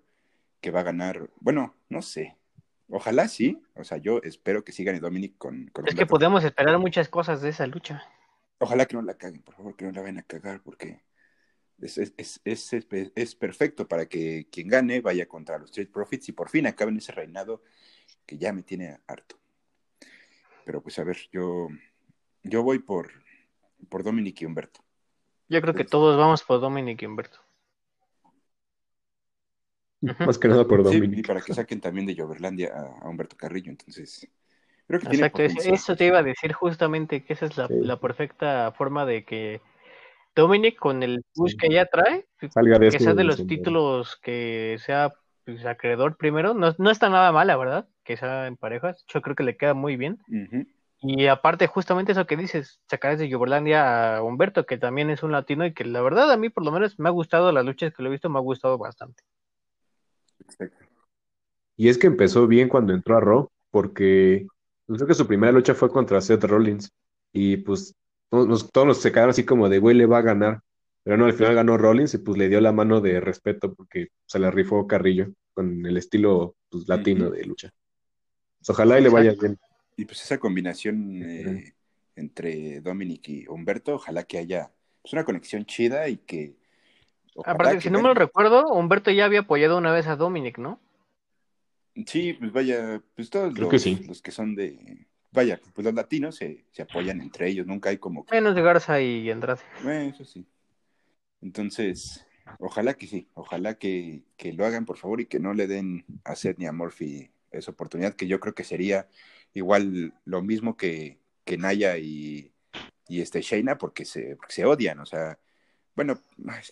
que 0.60 0.72
va 0.72 0.81
a 0.81 0.82
ganar, 0.82 1.31
bueno, 1.38 1.76
no 1.88 2.02
sé. 2.02 2.36
Ojalá 2.88 3.28
sí, 3.28 3.62
o 3.76 3.84
sea, 3.84 3.98
yo 3.98 4.20
espero 4.25 4.64
que 4.64 4.72
sí 4.72 4.82
gane 4.82 4.98
Dominic 4.98 5.38
con, 5.38 5.69
con 5.69 5.86
Es 5.86 5.94
que 5.94 6.04
podemos 6.04 6.42
esperar 6.42 6.76
muchas 6.81 7.08
cosas 7.08 7.40
de 7.40 7.50
esa 7.50 7.69
lucha. 7.69 8.02
Ojalá 8.58 8.86
que 8.86 8.96
no 8.96 9.02
la 9.02 9.14
caguen, 9.14 9.42
por 9.42 9.54
favor, 9.54 9.76
que 9.76 9.84
no 9.84 9.92
la 9.92 10.00
vayan 10.00 10.19
a 10.19 10.22
cagar, 10.25 10.60
porque 10.60 11.02
es, 11.81 11.98
es, 11.98 12.40
es- 12.44 12.72
es 13.14 13.34
perfecto 13.36 13.86
para 13.86 14.06
que 14.06 14.48
quien 14.50 14.66
gane 14.66 15.00
vaya 15.00 15.26
contra 15.28 15.56
los 15.58 15.70
Street 15.70 15.90
Profits 15.92 16.31
y 16.31 16.32
por 16.32 16.48
fin 16.48 16.66
acaben 16.66 16.96
ese 16.96 17.12
reinado 17.12 17.62
que 18.26 18.38
ya 18.38 18.52
me 18.52 18.62
tiene 18.62 18.98
harto. 19.06 19.36
Pero 20.64 20.82
pues 20.82 20.98
a 20.98 21.04
ver, 21.04 21.19
yo, 21.32 21.69
yo 22.43 22.62
voy 22.62 22.78
por, 22.78 23.10
por 23.88 24.02
Dominic 24.02 24.40
y 24.43 24.46
Humberto. 24.46 24.81
Yo 25.48 25.60
creo 25.60 25.74
que 25.74 25.84
Sí. 25.84 25.90
todos 25.90 26.16
vamos 26.19 26.43
por 26.43 26.60
Dominic 26.60 27.02
y 27.02 27.06
Humberto. 27.06 27.38
Más 30.00 30.38
que 30.38 30.48
nada 30.48 30.66
por 30.66 30.82
Sí, 30.82 30.96
y 30.96 31.00
Dominic. 31.00 31.26
para 31.26 31.40
que 31.40 31.54
saquen 31.54 31.81
también 31.81 32.06
de 32.06 32.14
Joverlandia 32.16 32.72
a, 32.74 33.06
a 33.06 33.08
Humberto 33.08 33.36
Carrillo, 33.36 33.70
entonces 33.70 34.28
creo 34.86 35.00
que 35.00 35.06
Exacto, 35.08 35.43
eso 35.43 35.96
te 35.96 36.06
iba 36.06 36.19
a 36.19 36.22
decir 36.22 36.52
justamente 36.52 37.24
que 37.24 37.32
esa 37.32 37.46
es 37.46 37.56
la, 37.56 37.69
Sí. 37.69 37.74
la 37.81 37.98
perfecta 37.98 38.72
forma 38.72 39.06
de 39.06 39.24
que 39.24 39.62
Dominic 40.34 40.78
con 40.78 41.02
el 41.02 41.24
push 41.34 41.52
Sí. 41.52 41.56
que 41.56 41.70
ya 41.72 41.86
trae, 41.86 42.26
Salga 42.52 42.78
de 42.78 42.90
que 42.90 42.98
sea 42.98 43.12
de 43.12 43.19
del 43.19 43.28
los 43.28 43.46
títulos 43.46 44.16
que 44.16 44.76
sea 44.84 45.14
pues, 45.44 45.64
acreedor 45.64 46.16
primero, 46.19 46.52
no, 46.52 46.74
no 46.76 46.90
está 46.90 47.08
nada 47.08 47.32
mal, 47.32 47.46
la 47.46 47.56
verdad, 47.56 47.88
que 48.05 48.17
sea 48.17 48.46
en 48.46 48.56
parejas, 48.56 49.05
yo 49.08 49.23
creo 49.23 49.34
que 49.34 49.43
le 49.43 49.56
queda 49.56 49.75
muy 49.75 49.96
bien. 49.96 50.20
Y 51.01 51.27
aparte, 51.27 51.67
justamente 51.67 52.13
eso 52.13 52.27
que 52.27 52.37
dices, 52.37 52.81
sacar 52.89 53.17
de 53.19 53.29
Yuberlandia 53.29 54.17
a 54.17 54.23
Humberto, 54.23 54.65
que 54.65 54.79
también 54.79 55.11
es 55.11 55.23
un 55.23 55.32
latino 55.32 55.67
y 55.67 55.75
que 55.75 55.84
la 55.84 56.01
verdad 56.01 56.31
a 56.32 56.37
mí 56.37 56.49
por 56.49 56.65
lo 56.65 56.73
menos 56.73 56.99
me 56.99 57.08
ha 57.08 57.13
gustado 57.13 57.53
las 57.53 57.65
luchas 57.65 57.93
que 57.93 58.03
lo 58.03 58.08
he 58.08 58.13
visto, 58.13 58.31
me 58.31 58.39
ha 58.39 58.43
gustado 58.43 58.79
bastante. 58.79 59.23
Exacto. 60.41 60.84
Y 61.77 61.89
es 61.89 61.99
que 61.99 62.06
empezó 62.06 62.46
bien 62.46 62.69
cuando 62.69 62.93
entró 62.93 63.17
a 63.17 63.20
Raw, 63.20 63.49
porque 63.70 64.46
creo 64.87 65.06
que 65.06 65.15
su 65.15 65.27
primera 65.27 65.53
lucha 65.53 65.75
fue 65.75 65.91
contra 65.91 66.20
Seth 66.20 66.44
Rollins. 66.44 66.93
Y 67.32 67.56
pues 67.58 67.94
todos 68.31 68.46
nos, 68.46 68.70
todos 68.70 68.87
nos 68.87 68.99
se 68.99 69.11
quedaron 69.11 69.31
así 69.31 69.44
como 69.44 69.69
de, 69.69 69.79
güey, 69.79 69.96
le 69.96 70.06
va 70.06 70.19
a 70.19 70.23
ganar. 70.23 70.61
Pero 71.03 71.19
no, 71.19 71.27
al 71.27 71.34
final 71.34 71.55
ganó 71.55 71.77
Rollins 71.77 72.15
y 72.15 72.19
pues 72.19 72.39
le 72.39 72.49
dio 72.49 72.61
la 72.61 72.73
mano 72.73 73.01
de 73.01 73.20
respeto 73.20 73.75
porque 73.75 74.08
se 74.25 74.39
la 74.39 74.51
rifó 74.51 74.87
Carrillo 74.87 75.29
con 75.53 75.84
el 75.84 75.96
estilo 75.99 76.56
pues, 76.70 76.89
latino 76.89 77.29
de 77.31 77.44
lucha. 77.44 77.70
Pues, 78.66 78.70
ojalá 78.70 78.98
y 78.98 79.02
le 79.02 79.08
vaya 79.08 79.32
bien. 79.32 79.58
Y 79.96 80.06
pues 80.06 80.22
esa 80.22 80.38
combinación 80.38 81.22
eh, 81.22 81.72
entre 82.16 82.80
Dominic 82.80 83.28
y 83.28 83.46
Humberto, 83.46 83.94
ojalá 83.94 84.24
que 84.24 84.38
haya 84.38 84.72
pues, 85.02 85.12
una 85.12 85.24
conexión 85.24 85.66
chida 85.66 86.08
y 86.08 86.16
que... 86.16 86.56
Aparte, 87.44 87.76
que 87.76 87.80
si 87.82 87.90
no 87.90 88.00
me 88.00 88.08
lo 88.08 88.14
recuerdo, 88.14 88.66
Humberto 88.72 89.12
ya 89.12 89.24
había 89.24 89.40
apoyado 89.40 89.78
una 89.78 89.92
vez 89.92 90.08
a 90.08 90.16
Dominic, 90.16 90.58
¿no? 90.58 90.80
Sí, 92.06 92.32
pues 92.32 92.52
vaya, 92.52 93.00
pues 93.14 93.30
todos 93.30 93.54
Creo 93.54 93.66
los 93.66 93.70
que 93.70 93.78
sí. 93.78 94.04
los 94.04 94.20
que 94.20 94.32
son 94.32 94.56
de... 94.56 95.06
Vaya, 95.30 95.60
pues 95.72 95.84
los 95.84 95.94
latinos 95.94 96.34
se, 96.34 96.64
se 96.72 96.82
apoyan 96.82 97.20
entre 97.20 97.48
ellos, 97.48 97.68
nunca 97.68 97.90
hay 97.90 97.98
como... 97.98 98.24
que- 98.24 98.34
Menos 98.34 98.56
de 98.56 98.62
Garza 98.62 99.00
y 99.00 99.30
Andrade. 99.30 99.60
Bueno, 99.84 100.10
eso 100.12 100.24
sí. 100.24 100.44
Entonces, 101.40 102.26
ojalá 102.58 102.94
que 102.94 103.06
sí, 103.06 103.28
ojalá 103.34 103.74
que, 103.78 104.24
que 104.36 104.52
lo 104.52 104.66
hagan, 104.66 104.86
por 104.86 104.96
favor, 104.96 105.20
y 105.20 105.26
que 105.26 105.38
no 105.38 105.54
le 105.54 105.68
den 105.68 106.04
a 106.24 106.34
Seth 106.34 106.58
ni 106.58 106.66
a 106.66 106.72
Murphy 106.72 107.30
esa 107.58 107.70
oportunidad, 107.73 108.15
que 108.15 108.27
yo 108.27 108.41
creo 108.41 108.55
que 108.55 108.65
sería 108.65 109.08
igual 109.53 110.15
lo 110.25 110.43
mismo 110.43 110.77
que, 110.77 111.19
que 111.44 111.58
Naya 111.58 111.99
y, 111.99 112.53
y 113.08 113.20
este 113.20 113.43
Shayna, 113.43 113.79
porque 113.79 114.05
se, 114.05 114.37
porque 114.37 114.53
se 114.55 114.65
odian, 114.65 115.01
o 115.01 115.06
sea, 115.06 115.39
bueno, 115.94 116.20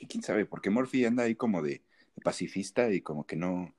quién 0.09 0.23
sabe, 0.23 0.47
porque 0.47 0.71
Murphy 0.71 1.05
anda 1.05 1.25
ahí 1.25 1.35
como 1.35 1.63
de, 1.63 1.83
pacifista 2.23 2.91
y 2.91 3.01
como 3.01 3.27
que 3.27 3.37
no, 3.37 3.75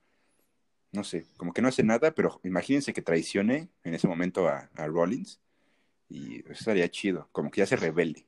no 0.91 1.03
sé, 1.03 1.27
como 1.37 1.53
que 1.53 1.61
no 1.61 1.69
hace 1.69 1.83
nada, 1.83 2.11
pero 2.11 2.41
imagínense 2.43 2.91
que 2.91 3.01
traicione 3.01 3.69
en 3.83 3.93
ese 3.93 4.07
momento 4.07 4.47
a, 4.47 4.69
a 4.75 4.87
Rollins 4.87 5.39
y 6.09 6.39
eso 6.41 6.51
estaría 6.51 6.89
chido, 6.89 7.29
como 7.31 7.51
que 7.51 7.61
ya 7.61 7.65
se 7.65 7.75
rebelde. 7.75 8.27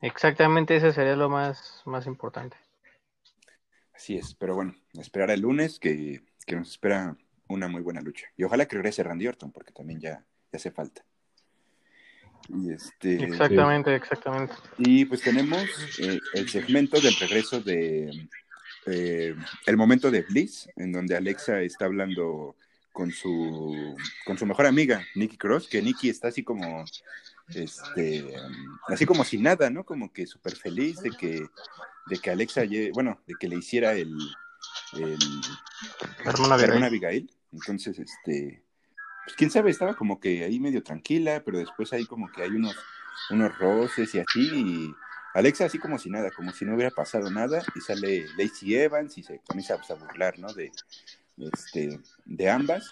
Exactamente, 0.00 0.76
eso 0.76 0.92
sería 0.92 1.16
lo 1.16 1.28
más, 1.28 1.82
más 1.84 2.06
importante. 2.06 2.56
Así 3.92 4.16
es, 4.16 4.34
pero 4.34 4.54
bueno, 4.54 4.74
esperar 4.94 5.30
el 5.30 5.40
lunes 5.40 5.78
que, 5.78 6.22
que 6.46 6.56
nos 6.56 6.70
espera 6.70 7.16
una 7.48 7.68
muy 7.68 7.82
buena 7.82 8.00
lucha. 8.00 8.26
Y 8.36 8.44
ojalá 8.44 8.66
que 8.66 8.76
regrese 8.76 9.02
Randy 9.02 9.26
Orton, 9.26 9.52
porque 9.52 9.72
también 9.72 10.00
ya, 10.00 10.24
ya 10.52 10.56
hace 10.56 10.70
falta. 10.70 11.02
Y 12.48 12.72
este, 12.72 13.24
exactamente, 13.24 13.94
exactamente. 13.94 14.54
Y 14.78 15.04
pues 15.04 15.20
tenemos 15.20 15.64
eh, 15.98 16.18
el 16.34 16.48
segmento 16.48 17.00
del 17.00 17.14
regreso 17.16 17.60
de 17.60 18.28
eh, 18.86 19.34
el 19.66 19.76
momento 19.76 20.10
de 20.10 20.22
Bliss, 20.22 20.68
en 20.76 20.92
donde 20.92 21.16
Alexa 21.16 21.60
está 21.60 21.84
hablando 21.84 22.56
con 22.92 23.12
su 23.12 23.94
con 24.24 24.38
su 24.38 24.46
mejor 24.46 24.66
amiga, 24.66 25.04
Nikki 25.14 25.36
Cross, 25.36 25.68
que 25.68 25.82
Nikki 25.82 26.08
está 26.08 26.28
así 26.28 26.42
como 26.42 26.84
este 27.54 28.34
así 28.88 29.04
como 29.04 29.24
sin 29.24 29.42
nada, 29.42 29.68
¿no? 29.68 29.84
Como 29.84 30.12
que 30.12 30.26
súper 30.26 30.56
feliz 30.56 31.00
de 31.00 31.10
que 31.10 31.46
de 32.06 32.18
que 32.18 32.30
Alexa, 32.30 32.62
bueno, 32.94 33.20
de 33.26 33.34
que 33.38 33.48
le 33.48 33.56
hiciera 33.56 33.92
el, 33.92 34.16
el 34.94 35.18
hermana 36.24 36.54
Abigail. 36.54 36.84
Abigail. 36.84 37.30
Entonces, 37.52 37.98
este 37.98 38.62
pues 39.28 39.36
quién 39.36 39.50
sabe, 39.50 39.70
estaba 39.70 39.94
como 39.94 40.18
que 40.20 40.42
ahí 40.42 40.58
medio 40.58 40.82
tranquila, 40.82 41.42
pero 41.44 41.58
después 41.58 41.92
ahí 41.92 42.06
como 42.06 42.32
que 42.32 42.42
hay 42.42 42.48
unos, 42.48 42.74
unos 43.28 43.58
roces 43.58 44.14
y 44.14 44.20
así, 44.20 44.40
y 44.40 44.94
Alexa 45.34 45.66
así 45.66 45.78
como 45.78 45.98
si 45.98 46.08
nada, 46.08 46.30
como 46.30 46.50
si 46.50 46.64
no 46.64 46.74
hubiera 46.74 46.90
pasado 46.90 47.30
nada, 47.30 47.62
y 47.74 47.80
sale 47.82 48.24
Lacey 48.38 48.74
Evans 48.74 49.18
y 49.18 49.22
se 49.22 49.42
comienza 49.46 49.74
a 49.74 49.94
burlar, 49.96 50.38
¿no? 50.38 50.50
De, 50.54 50.72
este, 51.36 52.00
de 52.24 52.48
ambas, 52.48 52.88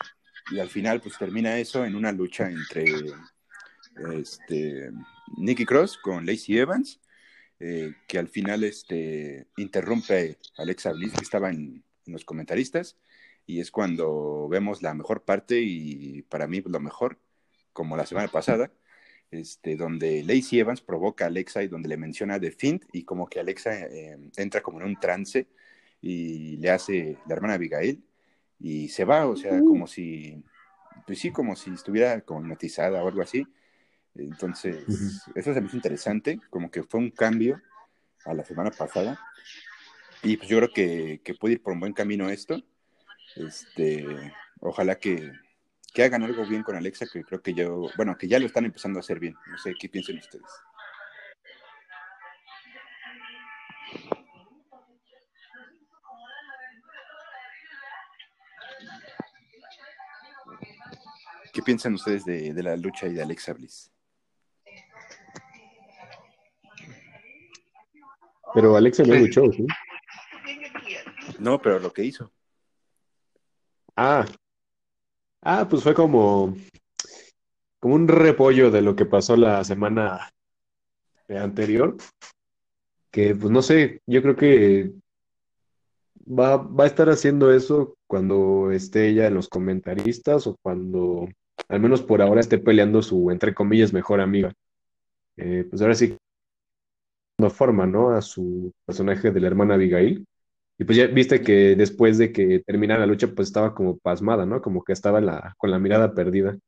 y 0.50 0.58
al 0.58 0.68
final 0.68 1.00
pues 1.00 1.16
termina 1.16 1.58
eso 1.58 1.86
en 1.86 1.96
una 1.96 2.12
lucha 2.12 2.50
entre 2.50 2.84
este, 4.12 4.90
Nikki 5.38 5.64
Cross 5.64 5.96
con 5.96 6.26
Lacey 6.26 6.58
Evans, 6.58 7.00
eh, 7.60 7.94
que 8.06 8.18
al 8.18 8.28
final 8.28 8.62
este, 8.62 9.46
interrumpe 9.56 10.36
a 10.58 10.62
Alexa 10.64 10.92
Bliss, 10.92 11.14
que 11.14 11.24
estaba 11.24 11.48
en 11.48 11.82
los 12.04 12.26
comentaristas, 12.26 12.98
y 13.46 13.60
es 13.60 13.70
cuando 13.70 14.48
vemos 14.48 14.82
la 14.82 14.94
mejor 14.94 15.22
parte 15.22 15.60
y 15.60 16.22
para 16.22 16.46
mí 16.46 16.62
lo 16.66 16.80
mejor, 16.80 17.18
como 17.72 17.96
la 17.96 18.06
semana 18.06 18.28
pasada, 18.28 18.72
este, 19.30 19.76
donde 19.76 20.22
Lacey 20.24 20.60
Evans 20.60 20.80
provoca 20.80 21.24
a 21.24 21.28
Alexa 21.28 21.62
y 21.62 21.68
donde 21.68 21.88
le 21.88 21.96
menciona 21.96 22.40
The 22.40 22.50
Fint 22.50 22.84
y 22.92 23.04
como 23.04 23.28
que 23.28 23.40
Alexa 23.40 23.86
eh, 23.86 24.18
entra 24.36 24.62
como 24.62 24.80
en 24.80 24.86
un 24.86 25.00
trance 25.00 25.48
y 26.00 26.56
le 26.58 26.70
hace 26.70 27.18
la 27.26 27.34
hermana 27.34 27.54
Abigail 27.54 28.04
y 28.58 28.88
se 28.88 29.04
va, 29.04 29.26
o 29.26 29.36
sea, 29.36 29.58
como 29.60 29.86
si, 29.86 30.42
pues 31.06 31.18
sí, 31.18 31.30
como 31.30 31.56
si 31.56 31.70
estuviera 31.70 32.20
como 32.22 32.40
hipnotizada 32.40 33.02
o 33.02 33.08
algo 33.08 33.22
así. 33.22 33.46
Entonces, 34.14 34.84
eso 35.34 35.52
se 35.52 35.60
me 35.60 35.66
hizo 35.66 35.76
interesante, 35.76 36.40
como 36.48 36.70
que 36.70 36.82
fue 36.82 37.00
un 37.00 37.10
cambio 37.10 37.60
a 38.24 38.32
la 38.32 38.44
semana 38.44 38.70
pasada. 38.70 39.20
Y 40.22 40.38
pues 40.38 40.48
yo 40.48 40.56
creo 40.58 40.72
que, 40.72 41.20
que 41.22 41.34
puede 41.34 41.54
ir 41.54 41.62
por 41.62 41.74
un 41.74 41.80
buen 41.80 41.92
camino 41.92 42.30
esto. 42.30 42.62
Este, 43.36 44.32
ojalá 44.60 44.98
que, 44.98 45.32
que 45.92 46.02
hagan 46.02 46.22
algo 46.22 46.46
bien 46.46 46.62
con 46.62 46.76
Alexa, 46.76 47.06
que 47.06 47.22
creo 47.22 47.42
que 47.42 47.54
yo, 47.54 47.90
bueno, 47.96 48.16
que 48.16 48.28
ya 48.28 48.38
lo 48.38 48.46
están 48.46 48.64
empezando 48.64 48.98
a 48.98 49.00
hacer 49.00 49.20
bien. 49.20 49.34
No 49.50 49.58
sé 49.58 49.74
qué 49.78 49.88
piensan 49.88 50.18
ustedes. 50.18 50.44
¿Qué 61.52 61.62
piensan 61.62 61.94
ustedes 61.94 62.24
de, 62.26 62.52
de, 62.52 62.62
la 62.62 62.76
lucha 62.76 63.06
y 63.06 63.14
de 63.14 63.22
Alexa 63.22 63.54
Bliss? 63.54 63.90
Pero 68.52 68.76
Alexa 68.76 69.02
no 69.04 69.14
luchó, 69.14 69.50
¿sí? 69.52 69.66
No, 71.38 71.60
pero 71.60 71.78
lo 71.78 71.92
que 71.92 72.04
hizo. 72.04 72.30
Ah, 73.96 74.26
ah, 75.42 75.66
pues 75.68 75.82
fue 75.82 75.94
como, 75.94 76.54
como 77.80 77.94
un 77.94 78.08
repollo 78.08 78.70
de 78.70 78.82
lo 78.82 78.94
que 78.94 79.06
pasó 79.06 79.36
la 79.36 79.64
semana 79.64 80.30
anterior, 81.28 81.96
que 83.10 83.34
pues 83.34 83.50
no 83.50 83.62
sé, 83.62 84.02
yo 84.06 84.22
creo 84.22 84.36
que 84.36 84.92
va, 86.26 86.56
va 86.58 86.84
a 86.84 86.86
estar 86.86 87.08
haciendo 87.08 87.52
eso 87.52 87.96
cuando 88.06 88.70
esté 88.70 89.08
ella 89.08 89.26
en 89.26 89.34
los 89.34 89.48
comentaristas 89.48 90.46
o 90.46 90.56
cuando, 90.62 91.28
al 91.68 91.80
menos 91.80 92.02
por 92.02 92.22
ahora, 92.22 92.40
esté 92.40 92.58
peleando 92.58 93.02
su, 93.02 93.30
entre 93.30 93.54
comillas, 93.54 93.92
mejor 93.92 94.20
amiga. 94.20 94.52
Eh, 95.36 95.66
pues 95.68 95.82
ahora 95.82 95.94
sí, 95.94 96.16
no 97.38 97.50
forma, 97.50 97.86
¿no? 97.86 98.10
A 98.10 98.22
su 98.22 98.72
personaje 98.84 99.30
de 99.30 99.40
la 99.40 99.46
hermana 99.48 99.74
Abigail. 99.74 100.26
Y 100.78 100.84
pues 100.84 100.98
ya 100.98 101.06
viste 101.06 101.40
que 101.40 101.74
después 101.74 102.18
de 102.18 102.32
que 102.32 102.60
terminara 102.60 103.00
la 103.00 103.06
lucha, 103.06 103.28
pues 103.28 103.48
estaba 103.48 103.74
como 103.74 103.98
pasmada, 103.98 104.44
¿no? 104.44 104.60
Como 104.60 104.84
que 104.84 104.92
estaba 104.92 105.20
la, 105.20 105.54
con 105.56 105.70
la 105.70 105.78
mirada 105.78 106.14
perdida. 106.14 106.58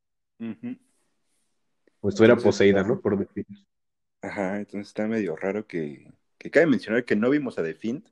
O 2.00 2.08
estuviera 2.08 2.36
poseída, 2.36 2.82
¿no? 2.82 3.00
Por 3.00 3.18
The 3.18 3.44
Ajá, 4.22 4.58
entonces 4.58 4.88
está 4.88 5.06
medio 5.06 5.36
raro 5.36 5.66
que, 5.66 6.12
que 6.38 6.50
cabe 6.50 6.66
mencionar 6.66 7.04
que 7.04 7.16
no 7.16 7.30
vimos 7.30 7.58
a 7.58 7.62
The 7.62 7.74
Fiend 7.74 8.08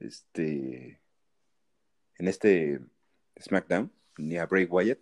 este, 0.00 1.00
en 2.16 2.28
este 2.28 2.80
SmackDown, 3.40 3.92
ni 4.18 4.36
a 4.36 4.46
Bray 4.46 4.64
Wyatt. 4.64 4.98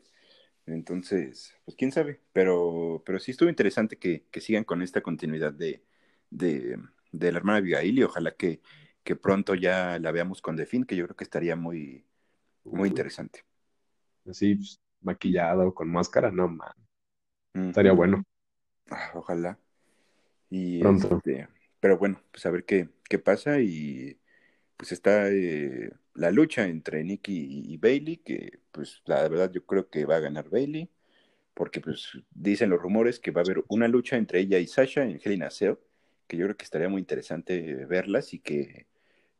Entonces, 0.66 1.54
pues 1.64 1.76
quién 1.76 1.90
sabe, 1.90 2.20
pero, 2.35 3.02
pero 3.06 3.18
sí 3.18 3.30
estuvo 3.30 3.49
interesante 3.49 3.97
que, 3.97 4.26
que 4.30 4.42
sigan 4.42 4.64
con 4.64 4.82
esta 4.82 5.00
continuidad 5.00 5.54
de, 5.54 5.82
de, 6.28 6.78
de 7.12 7.32
la 7.32 7.38
hermana 7.38 7.58
Abigail 7.58 7.99
y 7.99 8.02
ojalá 8.02 8.32
que, 8.32 8.61
que 9.09 9.17
pronto 9.17 9.55
ya 9.55 9.99
la 9.99 10.12
veamos 10.12 10.43
con 10.43 10.55
Defin, 10.55 10.85
que 10.85 10.95
yo 10.95 11.07
creo 11.07 11.17
que 11.17 11.25
estaría 11.25 11.57
muy, 11.57 12.05
muy 12.62 12.91
interesante. 12.91 13.43
Así, 14.29 14.57
pues, 14.57 14.83
maquillado, 15.00 15.73
con 15.73 15.88
máscara, 15.88 16.31
no, 16.31 16.47
man. 16.47 16.75
Estaría 17.55 17.93
bueno. 17.93 18.23
Ah, 18.91 19.12
ojalá. 19.15 19.59
Y 20.50 20.81
pronto. 20.81 21.17
Este, 21.17 21.49
pero 21.81 21.97
bueno, 21.97 22.21
pues 22.31 22.45
a 22.45 22.50
ver 22.50 22.67
qué, 22.67 22.91
qué 23.09 23.19
pasa 23.19 23.61
y 23.61 24.21
pues 24.77 24.93
está 24.93 25.31
eh, 25.31 25.91
la 26.12 26.31
lucha 26.31 26.67
entre 26.67 27.03
Nikki 27.03 27.65
y, 27.73 27.79
Bailey, 27.79 28.19
que 28.19 28.61
pues 28.73 29.00
la 29.07 29.27
verdad 29.27 29.50
yo 29.50 29.65
creo 29.65 29.88
que 29.88 30.05
va 30.05 30.17
a 30.17 30.21
ganar 30.21 30.50
Bailey, 30.50 30.91
porque 31.55 31.81
pues 31.81 32.11
dicen 32.31 32.69
los 32.69 32.83
rumores 32.83 33.21
que 33.21 33.31
va 33.31 33.41
a 33.41 33.45
haber 33.45 33.65
una 33.69 33.88
lucha 33.88 34.19
entre 34.19 34.41
ella 34.41 34.59
y 34.59 34.67
Sasha 34.67 35.05
en 35.05 35.19
Hell 35.25 35.33
in 35.33 35.45
a 35.45 35.50
Cell, 35.50 35.77
que 36.27 36.37
yo 36.37 36.45
creo 36.45 36.59
que 36.59 36.65
estaría 36.65 36.91
muy 36.91 37.00
interesante 37.00 37.87
verlas 37.87 38.35
y 38.35 38.41
que 38.41 38.87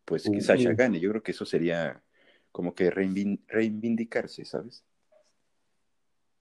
pues 0.09 0.23
que 0.25 0.41
Sasha 0.41 0.73
gane. 0.73 0.99
Yo 0.99 1.11
creo 1.11 1.23
que 1.23 1.33
eso 1.33 1.45
sería 1.45 2.03
como 2.51 2.75
que 2.75 2.91
reivindicarse, 2.91 4.47
¿sabes? 4.47 4.83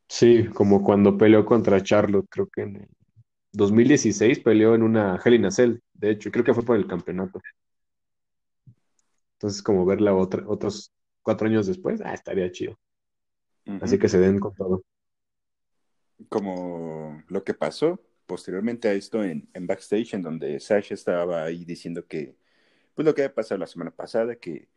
Sí, 0.08 0.48
como 0.54 0.82
cuando 0.82 1.18
peleó 1.18 1.46
contra 1.46 1.84
Charlotte, 1.84 2.28
creo 2.30 2.48
que 2.48 2.62
en 2.62 2.76
el 2.78 2.88
2016 3.52 4.40
peleó 4.40 4.74
en 4.74 4.84
una 4.84 5.20
Hell 5.24 5.34
in 5.34 5.46
a 5.46 5.52
Cell, 5.52 5.80
de 5.94 6.12
hecho, 6.12 6.32
creo 6.32 6.46
que 6.46 6.54
fue 6.54 6.64
por 6.64 6.78
el 6.78 6.88
campeonato. 6.88 7.42
Entonces, 9.34 9.62
como 9.62 9.86
verla 9.86 10.16
otra, 10.16 10.48
otros 10.48 10.94
cuatro 11.22 11.48
años 11.48 11.68
después, 11.68 12.00
ah, 12.06 12.14
estaría 12.14 12.50
chido. 12.50 12.80
Así 13.82 14.00
que 14.00 14.08
se 14.08 14.18
den 14.18 14.40
con 14.40 14.56
todo. 14.56 14.82
Como 16.30 17.22
lo 17.28 17.44
que 17.44 17.54
pasó 17.54 18.02
posteriormente 18.26 18.88
a 18.88 18.94
esto 18.94 19.26
en, 19.26 19.50
en 19.54 19.68
backstage, 19.68 20.14
en 20.14 20.22
donde 20.22 20.58
Sasha 20.62 20.94
estaba 20.94 21.44
ahí 21.44 21.66
diciendo 21.66 22.08
que 22.08 22.38
pues 22.98 23.06
lo 23.06 23.14
que 23.14 23.22
había 23.22 23.36
pasado 23.36 23.60
la 23.60 23.68
semana 23.68 23.92
pasada, 23.92 24.38
que 24.38 24.70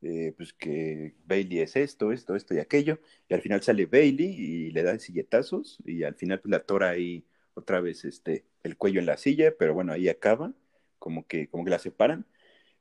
eh, 0.00 0.32
pues 0.34 0.54
que 0.54 1.14
Bailey 1.26 1.60
es 1.60 1.76
esto, 1.76 2.10
esto, 2.10 2.34
esto 2.34 2.54
y 2.54 2.58
aquello, 2.58 3.00
y 3.28 3.34
al 3.34 3.42
final 3.42 3.62
sale 3.62 3.84
Bailey 3.84 4.28
y 4.28 4.70
le 4.70 4.82
da 4.82 4.98
silletazos, 4.98 5.78
y 5.84 6.02
al 6.02 6.14
final 6.14 6.40
pues 6.40 6.50
la 6.50 6.60
tora 6.64 6.88
ahí 6.88 7.26
otra 7.52 7.82
vez 7.82 8.06
este, 8.06 8.46
el 8.62 8.78
cuello 8.78 9.00
en 9.00 9.04
la 9.04 9.18
silla, 9.18 9.52
pero 9.58 9.74
bueno, 9.74 9.92
ahí 9.92 10.08
acaba, 10.08 10.54
como 10.98 11.26
que, 11.26 11.48
como 11.50 11.64
que 11.64 11.70
la 11.70 11.78
separan, 11.78 12.26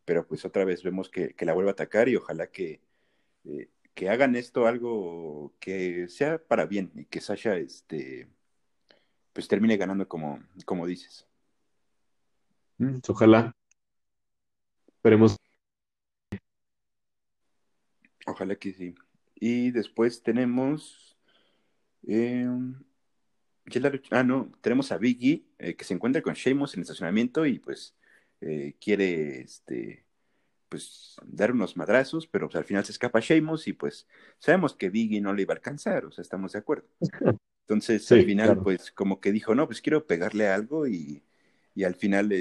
pero 0.05 0.25
pues 0.27 0.45
otra 0.45 0.63
vez 0.63 0.81
vemos 0.81 1.09
que, 1.09 1.35
la 1.41 1.53
vuelve 1.53 1.71
a 1.71 1.73
atacar 1.73 2.07
y 2.07 2.15
ojalá 2.15 2.47
que, 2.47 2.79
eh, 3.43 3.69
que 3.93 4.09
hagan 4.09 4.37
esto 4.37 4.65
algo 4.65 5.53
que 5.59 6.07
sea 6.07 6.37
para 6.37 6.67
bien 6.67 6.91
y 6.95 7.03
que 7.05 7.19
Sasha 7.19 7.57
este, 7.57 8.29
pues 9.33 9.49
termine 9.49 9.75
ganando 9.75 10.07
como, 10.07 10.41
como 10.65 10.87
dices. 10.87 11.27
Mm, 12.77 12.99
ojalá. 13.09 13.53
Esperemos. 15.05 15.38
Ojalá 18.25 18.55
que 18.55 18.74
sí. 18.74 18.95
Y 19.35 19.69
después 19.69 20.24
tenemos. 20.24 21.15
Eh, 22.07 22.47
ah, 24.09 24.24
no, 24.24 24.51
tenemos 24.62 24.91
a 24.91 24.97
Biggie 24.97 25.45
eh, 25.59 25.75
que 25.75 25.85
se 25.85 25.93
encuentra 25.93 26.24
con 26.24 26.33
Sheamus 26.33 26.74
en 26.74 26.79
el 26.79 26.81
estacionamiento 26.85 27.45
y 27.45 27.59
pues 27.59 27.95
eh, 28.41 28.74
quiere 28.81 29.41
este, 29.41 30.07
pues 30.69 31.17
dar 31.24 31.51
unos 31.51 31.77
madrazos, 31.77 32.25
pero 32.25 32.47
pues, 32.47 32.55
al 32.55 32.65
final 32.65 32.83
se 32.83 32.93
escapa 32.93 33.19
Sheamus 33.19 33.67
y 33.67 33.74
pues 33.74 34.07
sabemos 34.39 34.74
que 34.74 34.89
Biggie 34.89 35.21
no 35.21 35.35
le 35.35 35.43
iba 35.43 35.53
a 35.53 35.57
alcanzar, 35.57 36.05
o 36.05 36.12
sea, 36.12 36.24
estamos 36.24 36.53
de 36.53 36.59
acuerdo. 36.59 36.88
Entonces 37.67 38.12
al 38.12 38.25
final 38.25 38.59
pues 38.63 38.91
como 38.91 39.21
que 39.21 39.31
dijo, 39.31 39.53
no, 39.53 39.67
pues 39.67 39.81
quiero 39.81 40.07
pegarle 40.07 40.47
algo 40.47 40.88
y, 40.88 41.24
y 41.75 41.83
al 41.83 41.93
final 41.93 42.33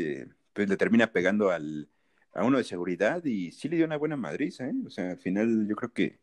pues 0.55 0.67
le 0.67 0.77
termina 0.79 1.13
pegando 1.13 1.51
al, 1.51 1.91
a 2.35 2.45
uno 2.45 2.59
de 2.59 2.65
seguridad 2.65 3.25
y 3.25 3.53
sí 3.53 3.69
le 3.69 3.77
dio 3.77 3.87
una 3.87 3.97
buena 3.97 4.17
madriza, 4.17 4.69
¿eh? 4.69 4.75
O 4.87 4.91
sea, 4.91 5.13
al 5.13 5.19
final 5.19 5.67
yo 5.69 5.77
creo 5.77 5.93
que 5.93 6.21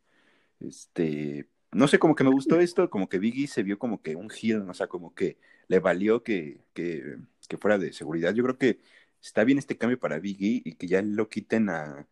este 0.60 1.48
no 1.72 1.88
sé, 1.88 2.00
como 2.00 2.15
que 2.15 2.24
me 2.24 2.32
gustó 2.32 2.60
esto, 2.60 2.89
como 2.89 3.08
que 3.10 3.20
Biggie 3.20 3.48
se 3.48 3.63
vio 3.63 3.80
como 3.80 4.01
que 4.01 4.15
un 4.15 4.30
heel, 4.32 4.70
o 4.70 4.74
sea, 4.74 4.88
como 4.88 5.13
que 5.15 5.38
le 5.68 5.80
valió 5.80 6.24
que, 6.24 6.62
que, 6.74 7.18
que, 7.48 7.58
fuera 7.58 7.77
de 7.77 7.94
seguridad. 7.94 8.34
Yo 8.34 8.44
creo 8.44 8.58
que 8.58 8.80
está 9.22 9.44
bien 9.44 9.58
este 9.58 9.77
cambio 9.77 10.00
para 10.00 10.20
Biggie 10.20 10.62
y 10.65 10.75
que 10.75 10.88
ya 10.88 11.01
lo 11.01 11.30
quiten 11.30 11.70
a, 11.70 12.08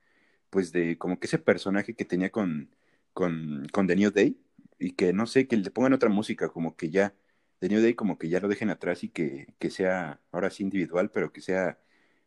pues 0.50 0.72
de 0.72 0.98
como 0.98 1.20
que 1.20 1.28
ese 1.28 1.40
personaje 1.40 1.96
que 1.96 2.06
tenía 2.06 2.32
con, 2.32 2.70
con, 3.14 3.68
con 3.72 3.88
The 3.88 3.96
New 3.96 4.12
Day 4.12 4.40
y 4.80 4.92
que 4.94 5.14
no 5.14 5.28
sé, 5.28 5.48
que 5.48 5.58
le 5.58 5.72
pongan 5.72 5.94
otra 5.94 6.10
música, 6.10 6.50
como 6.50 6.76
que 6.76 6.90
ya, 6.90 7.14
The 7.60 7.70
New 7.70 7.82
Day 7.82 7.96
como 7.96 8.18
que 8.18 8.30
ya 8.30 8.40
lo 8.40 8.48
dejen 8.48 8.70
atrás 8.70 9.04
y 9.04 9.10
que, 9.10 9.54
que 9.60 9.70
sea 9.72 10.22
ahora 10.32 10.50
sí 10.50 10.64
individual, 10.64 11.12
pero 11.12 11.32
que 11.34 11.42
sea 11.42 11.80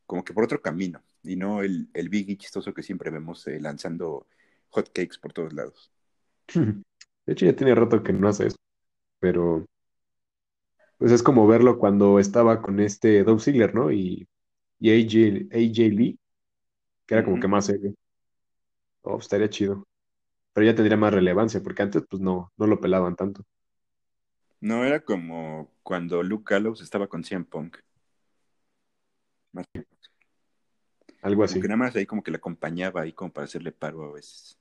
como 0.07 0.25
que 0.25 0.35
por 0.35 0.45
otro 0.45 0.61
camino 0.63 1.03
y 1.23 1.37
no 1.37 1.63
el, 1.63 1.89
el 1.95 2.09
Biggie 2.09 2.37
chistoso 2.37 2.75
que 2.75 2.83
siempre 2.83 3.11
vemos 3.11 3.47
eh, 3.47 3.61
lanzando 3.61 4.27
hotcakes 4.71 5.19
por 5.21 5.33
todos 5.33 5.53
lados. 5.53 5.93
De 7.27 7.33
hecho, 7.33 7.47
ya 7.47 7.55
tiene 7.57 7.75
rato 7.75 8.03
que 8.03 8.13
no 8.13 8.29
hace 8.29 8.49
eso, 8.49 8.57
pero 9.21 9.67
pues 10.99 11.13
es 11.13 11.23
como 11.23 11.47
verlo 11.47 11.79
cuando 11.79 12.19
estaba 12.19 12.63
con 12.63 12.81
este 12.81 13.25
Dolph 13.25 13.43
Ziggler, 13.43 13.75
¿no? 13.75 13.91
Y, 13.93 14.29
y 14.79 14.91
AJ, 14.91 15.49
AJ 15.53 15.79
Lee, 15.95 16.19
que 17.07 17.15
era 17.15 17.25
como 17.25 17.41
que 17.41 17.49
más 17.49 17.67
serio. 17.67 17.95
Oh, 19.03 19.19
estaría 19.19 19.49
chido. 19.51 19.87
Pero 20.55 20.67
ya 20.67 20.75
tendría 20.75 20.97
más 20.99 21.15
relevancia, 21.15 21.63
porque 21.63 21.83
antes 21.83 22.05
pues 22.09 22.23
no, 22.23 22.53
no 22.57 22.67
lo 22.67 22.81
pelaban 22.81 23.17
tanto. 23.17 23.45
No, 24.61 24.85
era 24.85 25.05
como 25.05 25.71
cuando 25.83 26.23
Luke 26.23 26.55
Gallows 26.55 26.81
estaba 26.81 27.09
con 27.09 27.23
CM 27.25 27.45
Punk. 27.45 27.77
Algo 31.23 31.45
así. 31.45 31.61
que 31.61 31.69
nada 31.69 31.77
más 31.77 31.95
ahí 31.95 32.07
como 32.07 32.23
que 32.23 32.31
le 32.31 32.39
acompañaba 32.39 33.03
ahí 33.03 33.13
como 33.13 33.33
para 33.33 33.45
hacerle 33.45 33.73
paro 33.73 34.05
a 34.05 34.13
veces. 34.13 34.59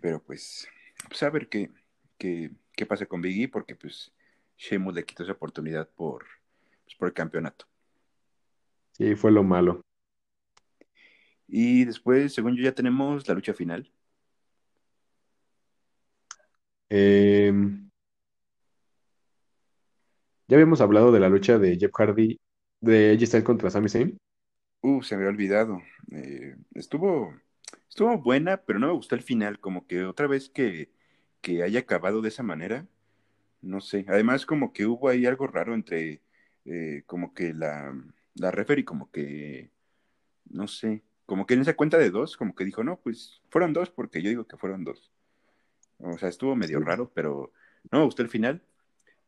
Pero 0.00 0.22
pues 0.22 0.68
pues 1.08 1.22
a 1.22 1.30
ver 1.30 1.48
qué, 1.48 1.70
qué, 2.18 2.50
qué 2.72 2.86
pasa 2.86 3.06
con 3.06 3.20
Biggie, 3.20 3.48
porque 3.48 3.74
pues 3.74 4.12
Sheamus 4.56 4.94
le 4.94 5.04
quitó 5.04 5.22
esa 5.22 5.32
oportunidad 5.32 5.88
por, 5.88 6.24
pues, 6.84 6.94
por 6.96 7.08
el 7.08 7.14
campeonato. 7.14 7.66
Sí, 8.92 9.14
fue 9.16 9.32
lo 9.32 9.42
malo. 9.42 9.80
Y 11.48 11.84
después, 11.84 12.32
según 12.32 12.56
yo, 12.56 12.62
ya 12.62 12.74
tenemos 12.74 13.26
la 13.26 13.34
lucha 13.34 13.54
final. 13.54 13.90
Em, 16.88 17.90
ya 20.48 20.56
habíamos 20.56 20.80
hablado 20.80 21.12
de 21.12 21.20
la 21.20 21.28
lucha 21.28 21.58
de 21.58 21.76
Jeff 21.78 21.92
Hardy, 21.92 22.38
de 22.80 23.18
Styles 23.26 23.44
contra 23.44 23.70
Sami 23.70 23.88
Zayn. 23.88 24.16
Uh, 24.82 25.02
se 25.02 25.16
me 25.16 25.22
había 25.22 25.34
olvidado. 25.34 25.82
Eh, 26.12 26.56
estuvo, 26.74 27.34
Estuvo 27.90 28.16
buena, 28.18 28.58
pero 28.58 28.78
no 28.78 28.86
me 28.86 28.92
gustó 28.92 29.16
el 29.16 29.22
final, 29.22 29.58
como 29.58 29.86
que 29.86 30.04
otra 30.04 30.28
vez 30.28 30.48
que, 30.48 30.92
que 31.40 31.64
haya 31.64 31.80
acabado 31.80 32.22
de 32.22 32.28
esa 32.28 32.44
manera, 32.44 32.86
no 33.62 33.80
sé. 33.80 34.06
Además, 34.08 34.46
como 34.46 34.72
que 34.72 34.86
hubo 34.86 35.08
ahí 35.08 35.26
algo 35.26 35.48
raro 35.48 35.74
entre, 35.74 36.22
eh, 36.64 37.02
como 37.06 37.34
que 37.34 37.52
la, 37.52 37.92
la 38.34 38.50
referee, 38.52 38.84
como 38.84 39.10
que, 39.10 39.70
no 40.48 40.68
sé, 40.68 41.02
como 41.26 41.46
que 41.46 41.54
en 41.54 41.62
esa 41.62 41.74
cuenta 41.74 41.98
de 41.98 42.10
dos, 42.10 42.36
como 42.36 42.54
que 42.54 42.64
dijo, 42.64 42.84
no, 42.84 43.00
pues 43.00 43.42
fueron 43.50 43.72
dos, 43.72 43.90
porque 43.90 44.22
yo 44.22 44.30
digo 44.30 44.46
que 44.46 44.56
fueron 44.56 44.84
dos. 44.84 45.10
O 45.98 46.16
sea, 46.18 46.28
estuvo 46.28 46.56
medio 46.56 46.80
raro, 46.80 47.10
pero 47.14 47.52
no 47.90 47.98
me 47.98 48.04
gustó 48.04 48.22
el 48.22 48.28
final. 48.28 48.62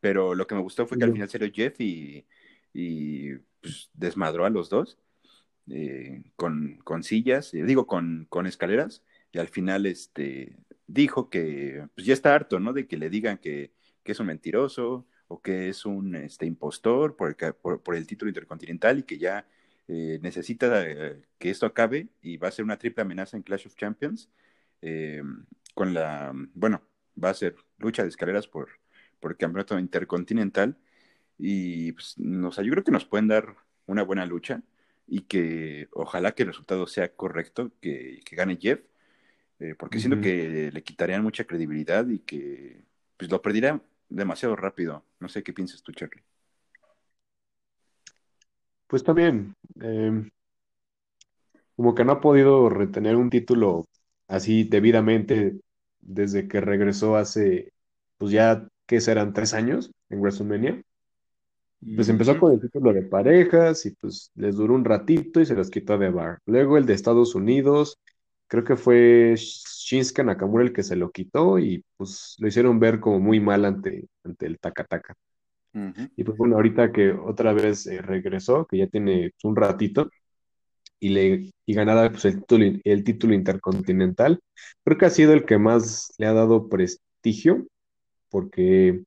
Pero 0.01 0.35
lo 0.35 0.47
que 0.47 0.55
me 0.55 0.63
gustó 0.63 0.87
fue 0.87 0.99
que 0.99 1.05
al 1.05 1.13
final 1.13 1.29
salió 1.29 1.51
Jeff 1.53 1.81
y, 1.81 2.27
y 2.73 3.35
pues, 3.61 3.91
desmadró 3.95 4.45
a 4.45 4.51
los 4.51 4.69
dos. 4.71 4.99
Eh, 5.71 6.23
con, 6.37 6.79
con, 6.85 7.05
sillas, 7.05 7.55
eh, 7.55 7.63
digo, 7.63 7.87
con, 7.87 8.27
con, 8.29 8.47
escaleras, 8.47 9.05
y 9.31 9.39
al 9.39 9.49
final 9.49 9.87
este, 9.87 10.57
dijo 10.89 11.31
que 11.31 11.87
pues 11.95 12.07
ya 12.07 12.15
está 12.15 12.35
harto, 12.35 12.59
¿no? 12.59 12.73
De 12.73 12.89
que 12.89 12.97
le 12.97 13.09
digan 13.11 13.39
que, 13.39 13.73
que 14.03 14.13
es 14.13 14.21
un 14.21 14.27
mentiroso 14.27 15.07
o 15.29 15.41
que 15.41 15.69
es 15.69 15.87
un 15.87 16.17
este, 16.17 16.47
impostor 16.47 17.17
por 17.17 17.37
el, 17.95 18.07
título 18.07 18.29
intercontinental 18.29 18.99
y 18.99 19.03
que 19.05 19.19
ya 19.19 19.47
eh, 19.89 20.19
necesita 20.21 20.85
que 21.39 21.51
esto 21.51 21.67
acabe 21.67 22.09
y 22.21 22.37
va 22.39 22.49
a 22.49 22.53
ser 22.53 22.65
una 22.65 22.79
triple 22.79 23.03
amenaza 23.03 23.37
en 23.37 23.43
Clash 23.45 23.67
of 23.67 23.77
Champions 23.77 24.31
con 25.75 25.95
la, 25.95 26.33
bueno, 26.55 26.83
va 27.23 27.31
a 27.31 27.35
ser 27.35 27.57
lucha 27.79 28.03
de 28.03 28.09
escaleras 28.09 28.49
por, 28.49 28.69
por 29.21 29.33
el 29.33 29.37
campeonato 29.39 29.79
intercontinental 29.79 30.77
y 31.45 31.91
pues, 31.91 32.17
nos, 32.19 32.57
yo 32.59 32.71
creo 32.71 32.85
que 32.85 32.93
nos 32.93 33.05
pueden 33.05 33.27
dar 33.27 33.57
una 33.87 34.05
buena 34.05 34.25
lucha 34.25 34.63
y 35.09 35.23
que 35.23 35.89
ojalá 35.91 36.37
que 36.37 36.45
el 36.45 36.51
resultado 36.51 36.87
sea 36.87 37.17
correcto, 37.17 37.73
que, 37.81 38.21
gane 38.31 38.59
Jeff, 38.61 38.81
eh, 39.59 39.75
porque 39.77 39.99
siento 39.99 40.21
que 40.21 40.71
le 40.73 40.83
quitarían 40.85 41.25
mucha 41.25 41.45
credibilidad 41.45 42.07
y 42.09 42.21
que 42.21 42.85
pues 43.17 43.29
lo 43.29 43.43
perdería 43.43 43.83
demasiado 44.09 44.55
rápido. 44.55 45.05
No 45.19 45.29
sé 45.29 45.43
qué 45.43 45.53
piensas 45.53 45.83
tú, 45.83 45.91
Charlie. 45.91 46.23
Pues 48.87 49.03
también, 49.03 49.57
em, 49.81 50.31
como 51.75 51.97
que 51.97 52.05
no 52.05 52.13
ha 52.13 52.21
podido 52.21 52.69
retener 52.69 53.17
un 53.17 53.31
título 53.31 53.89
así 54.29 54.63
debidamente 54.63 55.59
desde 56.01 56.47
que 56.47 56.61
regresó 56.61 57.17
hace, 57.17 57.73
pues 58.17 58.31
ya, 58.31 58.69
¿qué 58.87 59.01
serán? 59.01 59.33
¿Tres 59.33 59.55
años 59.55 59.91
en 60.09 60.21
WrestleMania? 60.21 60.85
Pues 61.97 62.09
empezó 62.09 62.39
con 62.39 62.53
el 62.53 62.61
título 62.61 62.93
de 62.93 63.03
parejas 63.03 63.85
y 63.87 63.91
pues 63.91 64.31
les 64.37 64.57
duró 64.57 64.75
un 64.75 64.85
ratito 64.85 65.41
y 65.41 65.47
se 65.47 65.57
los 65.57 65.69
quitó 65.69 65.99
de 65.99 66.11
bar. 66.11 66.39
Luego 66.47 66.79
el 66.79 66.87
de 66.87 66.95
Estados 66.95 67.35
Unidos, 67.35 67.99
creo 68.47 68.63
que 68.63 68.77
fue 68.77 69.35
Shinsuke 69.37 70.25
Nakamura 70.25 70.63
el 70.63 70.73
que 70.73 70.85
se 70.85 70.95
lo 70.95 71.11
quitó 71.11 71.59
y 71.59 71.85
pues 71.97 72.37
lo 72.39 72.47
hicieron 72.47 72.79
ver 72.79 73.01
como 73.01 73.19
muy 73.19 73.41
mal 73.41 73.65
ante, 73.65 74.07
ante 74.23 74.47
el 74.47 74.59
Takataka. 74.59 75.15
Y 76.17 76.23
pues 76.23 76.37
bueno, 76.37 76.57
ahorita 76.57 76.93
que 76.93 77.13
otra 77.13 77.55
vez 77.55 77.87
eh, 77.87 78.03
regresó, 78.03 78.67
que 78.67 78.77
ya 78.79 78.87
tiene 78.89 79.33
un 79.43 79.57
ratito, 79.57 80.11
y, 81.01 81.09
le, 81.09 81.51
y 81.67 81.75
ganara 81.75 82.11
pues, 82.11 82.27
el, 82.27 82.41
título, 82.41 82.79
el 82.85 83.05
título 83.05 83.35
intercontinental, 83.35 84.39
creo 84.85 84.99
que 84.99 85.07
ha 85.07 85.11
sido 85.11 85.33
el 85.33 85.45
que 85.45 85.59
más 85.59 86.13
le 86.19 86.27
ha 86.27 86.33
dado 86.33 86.69
prestigio, 86.69 87.67
porque 88.29 89.03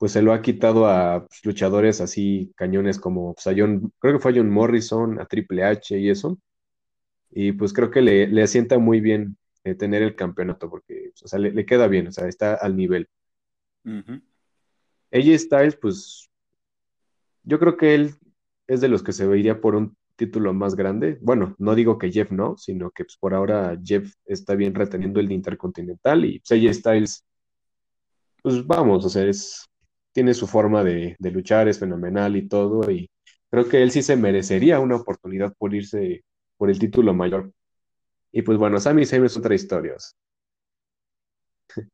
pues 0.00 0.12
se 0.12 0.22
lo 0.22 0.32
ha 0.32 0.40
quitado 0.40 0.86
a 0.88 1.26
pues, 1.26 1.44
luchadores 1.44 2.00
así 2.00 2.54
cañones 2.56 2.98
como 2.98 3.34
pues, 3.34 3.46
a 3.46 3.52
John, 3.54 3.92
creo 3.98 4.14
que 4.14 4.20
fue 4.20 4.32
a 4.32 4.34
John 4.36 4.48
Morrison, 4.48 5.20
a 5.20 5.26
Triple 5.26 5.62
H 5.62 5.98
y 5.98 6.08
eso. 6.08 6.38
Y 7.30 7.52
pues 7.52 7.74
creo 7.74 7.90
que 7.90 8.00
le, 8.00 8.26
le 8.26 8.42
asienta 8.42 8.78
muy 8.78 9.00
bien 9.02 9.36
eh, 9.62 9.74
tener 9.74 10.00
el 10.02 10.16
campeonato 10.16 10.70
porque 10.70 11.12
o 11.22 11.28
sea, 11.28 11.38
le, 11.38 11.66
queda 11.66 11.86
bien, 11.86 12.06
o 12.06 12.12
sea, 12.12 12.26
está 12.28 12.54
al 12.54 12.76
nivel. 12.76 13.10
AJ 13.84 15.38
Styles, 15.38 15.76
pues 15.76 16.30
yo 17.42 17.58
creo 17.58 17.76
que 17.76 17.94
él 17.94 18.14
es 18.68 18.80
de 18.80 18.88
los 18.88 19.02
que 19.02 19.12
se 19.12 19.26
vería 19.26 19.60
por 19.60 19.74
un 19.74 19.98
título 20.16 20.54
más 20.54 20.76
grande. 20.76 21.18
Bueno, 21.20 21.54
no 21.58 21.74
digo 21.74 21.98
que 21.98 22.10
Jeff 22.10 22.32
no, 22.32 22.56
sino 22.56 22.90
que 22.90 23.04
pues, 23.04 23.18
por 23.18 23.34
ahora 23.34 23.78
Jeff 23.84 24.14
está 24.24 24.54
bien 24.54 24.74
reteniendo 24.74 25.20
el 25.20 25.30
Intercontinental 25.30 26.24
y 26.24 26.40
pues, 26.40 26.52
AJ 26.52 26.74
Styles, 26.74 27.26
pues 28.42 28.66
vamos, 28.66 29.04
o 29.04 29.10
sea, 29.10 29.26
es, 29.26 29.69
tiene 30.12 30.34
su 30.34 30.46
forma 30.46 30.84
de, 30.84 31.16
luchar, 31.20 31.68
es 31.68 31.78
fenomenal 31.78 32.36
y 32.36 32.48
todo, 32.48 32.90
y 32.90 33.10
creo 33.50 33.68
que 33.68 33.82
él 33.82 33.90
sí 33.90 34.02
se 34.02 34.16
merecería 34.16 34.80
una 34.80 34.96
oportunidad 34.96 35.54
por 35.56 35.74
irse 35.74 36.24
por 36.56 36.70
el 36.70 36.78
título 36.78 37.14
mayor. 37.14 37.52
Y 38.32 38.42
pues 38.42 38.58
bueno, 38.58 38.78
Sami 38.78 39.06
Zayn 39.06 39.24
es 39.24 39.36
otra 39.36 39.54
historia. 39.54 39.96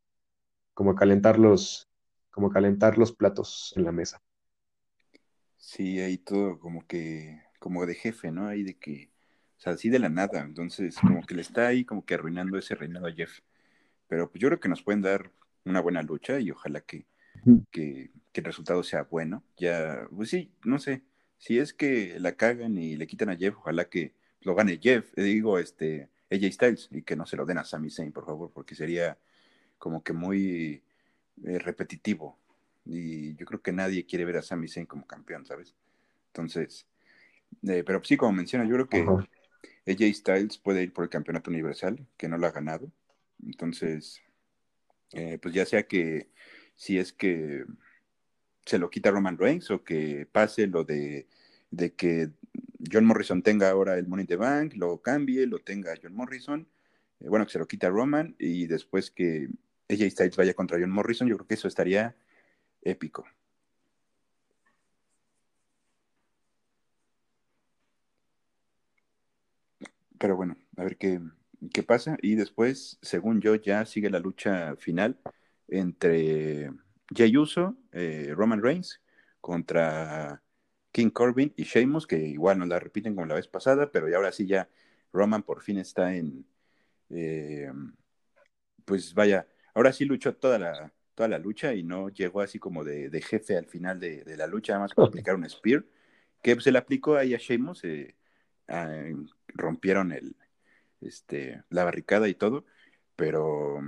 como 0.74 0.94
calentar 0.94 1.38
los, 1.38 1.88
como 2.30 2.50
calentar 2.50 2.98
los 2.98 3.12
platos 3.12 3.72
en 3.76 3.84
la 3.84 3.92
mesa. 3.92 4.20
Sí, 5.56 5.98
ahí 6.00 6.18
todo 6.18 6.58
como 6.58 6.86
que, 6.86 7.42
como 7.58 7.86
de 7.86 7.94
jefe, 7.94 8.30
¿no? 8.30 8.46
Ahí 8.46 8.62
de 8.62 8.78
que, 8.78 9.10
o 9.56 9.60
sea, 9.60 9.72
así 9.72 9.88
de 9.88 9.98
la 9.98 10.08
nada. 10.08 10.40
Entonces, 10.40 10.96
como 11.00 11.24
que 11.24 11.34
le 11.34 11.42
está 11.42 11.66
ahí 11.66 11.84
como 11.84 12.04
que 12.04 12.14
arruinando 12.14 12.58
ese 12.58 12.74
reinado 12.74 13.06
a 13.06 13.12
Jeff. 13.12 13.40
Pero 14.08 14.30
pues 14.30 14.40
yo 14.40 14.48
creo 14.48 14.60
que 14.60 14.68
nos 14.68 14.82
pueden 14.82 15.02
dar 15.02 15.32
una 15.64 15.80
buena 15.80 16.02
lucha 16.02 16.38
y 16.38 16.50
ojalá 16.50 16.80
que, 16.82 17.06
que, 17.70 18.10
el 18.34 18.44
resultado 18.44 18.82
sea 18.82 19.04
bueno. 19.04 19.42
Ya, 19.56 20.06
pues 20.14 20.30
sí, 20.30 20.50
no 20.64 20.78
sé. 20.78 21.02
Si 21.38 21.58
es 21.58 21.72
que 21.72 22.18
la 22.20 22.32
cagan 22.32 22.76
y 22.76 22.96
le 22.96 23.06
quitan 23.06 23.30
a 23.30 23.36
Jeff, 23.36 23.56
ojalá 23.56 23.88
que 23.88 24.12
lo 24.42 24.54
gane 24.54 24.78
Jeff, 24.78 25.10
eh, 25.16 25.22
digo, 25.22 25.58
este, 25.58 26.10
AJ 26.30 26.52
Styles, 26.52 26.88
y 26.92 27.02
que 27.02 27.16
no 27.16 27.24
se 27.26 27.36
lo 27.36 27.46
den 27.46 27.58
a 27.58 27.64
Sami 27.64 27.90
Zayn, 27.90 28.12
por 28.12 28.26
favor, 28.26 28.50
porque 28.52 28.74
sería 28.74 29.18
como 29.78 30.02
que 30.02 30.12
muy 30.12 30.82
eh, 31.44 31.58
repetitivo. 31.58 32.38
Y 32.84 33.34
yo 33.36 33.46
creo 33.46 33.62
que 33.62 33.72
nadie 33.72 34.04
quiere 34.04 34.24
ver 34.24 34.36
a 34.36 34.42
Sami 34.42 34.68
Zayn 34.68 34.86
como 34.86 35.06
campeón, 35.06 35.46
¿sabes? 35.46 35.74
Entonces, 36.28 36.86
eh, 37.66 37.82
pero 37.84 38.02
sí, 38.04 38.16
como 38.16 38.32
menciona, 38.32 38.64
yo 38.64 38.74
creo 38.74 38.88
que. 38.88 39.26
AJ 39.88 40.14
Styles 40.14 40.58
puede 40.58 40.82
ir 40.82 40.92
por 40.92 41.04
el 41.04 41.10
campeonato 41.10 41.50
universal, 41.50 42.04
que 42.16 42.28
no 42.28 42.38
lo 42.38 42.46
ha 42.46 42.50
ganado. 42.50 42.90
Entonces, 43.44 44.20
eh, 45.12 45.38
pues 45.40 45.54
ya 45.54 45.64
sea 45.64 45.84
que 45.84 46.28
si 46.76 46.98
es 46.98 47.12
que 47.12 47.64
se 48.64 48.78
lo 48.78 48.90
quita 48.90 49.10
Roman 49.10 49.38
Reigns 49.38 49.70
o 49.70 49.84
que 49.84 50.26
pase 50.30 50.66
lo 50.66 50.84
de, 50.84 51.28
de 51.70 51.94
que 51.94 52.30
John 52.90 53.04
Morrison 53.06 53.42
tenga 53.42 53.70
ahora 53.70 53.98
el 53.98 54.06
Money 54.08 54.26
the 54.26 54.36
Bank, 54.36 54.74
lo 54.76 55.00
cambie, 55.02 55.46
lo 55.46 55.60
tenga 55.60 55.94
John 56.02 56.14
Morrison, 56.14 56.68
eh, 57.20 57.28
bueno, 57.28 57.46
que 57.46 57.52
se 57.52 57.58
lo 57.58 57.66
quita 57.68 57.88
Roman 57.90 58.36
y 58.38 58.66
después 58.66 59.10
que 59.10 59.48
AJ 59.88 60.10
Styles 60.10 60.36
vaya 60.36 60.54
contra 60.54 60.78
John 60.80 60.90
Morrison, 60.90 61.28
yo 61.28 61.36
creo 61.36 61.46
que 61.48 61.54
eso 61.54 61.68
estaría 61.68 62.16
épico. 62.82 63.24
Pero 70.18 70.36
bueno, 70.36 70.56
a 70.76 70.84
ver 70.84 70.96
qué, 70.96 71.20
qué 71.72 71.82
pasa. 71.82 72.16
Y 72.22 72.34
después, 72.36 72.98
según 73.02 73.40
yo, 73.40 73.54
ya 73.54 73.84
sigue 73.86 74.10
la 74.10 74.18
lucha 74.18 74.76
final 74.76 75.18
entre 75.68 76.70
Jey 77.14 77.36
Uso, 77.36 77.76
eh, 77.92 78.32
Roman 78.34 78.62
Reigns, 78.62 79.00
contra 79.40 80.42
King 80.92 81.10
Corbin 81.10 81.52
y 81.56 81.64
Sheamus, 81.64 82.06
que 82.06 82.18
igual 82.18 82.58
nos 82.58 82.68
la 82.68 82.80
repiten 82.80 83.14
como 83.14 83.26
la 83.26 83.34
vez 83.34 83.48
pasada, 83.48 83.90
pero 83.92 84.08
ya 84.08 84.16
ahora 84.16 84.32
sí 84.32 84.46
ya 84.46 84.68
Roman 85.12 85.42
por 85.42 85.62
fin 85.62 85.78
está 85.78 86.14
en, 86.16 86.46
eh, 87.10 87.70
pues 88.84 89.14
vaya, 89.14 89.46
ahora 89.74 89.92
sí 89.92 90.04
luchó 90.04 90.34
toda 90.34 90.58
la, 90.58 90.92
toda 91.14 91.28
la 91.28 91.38
lucha 91.38 91.74
y 91.74 91.82
no 91.82 92.08
llegó 92.08 92.40
así 92.40 92.58
como 92.58 92.84
de, 92.84 93.10
de 93.10 93.22
jefe 93.22 93.56
al 93.56 93.66
final 93.66 94.00
de, 94.00 94.24
de, 94.24 94.36
la 94.36 94.46
lucha, 94.46 94.74
además 94.74 94.94
para 94.94 95.08
aplicar 95.08 95.34
un 95.34 95.48
spear, 95.48 95.84
que 96.42 96.60
se 96.60 96.72
le 96.72 96.78
aplicó 96.78 97.16
ahí 97.16 97.34
a 97.34 97.38
Sheamus, 97.38 97.84
eh, 97.84 98.14
a, 98.68 98.90
rompieron 99.48 100.12
el, 100.12 100.36
este, 101.00 101.62
la 101.70 101.84
barricada 101.84 102.28
y 102.28 102.34
todo, 102.34 102.64
pero, 103.16 103.80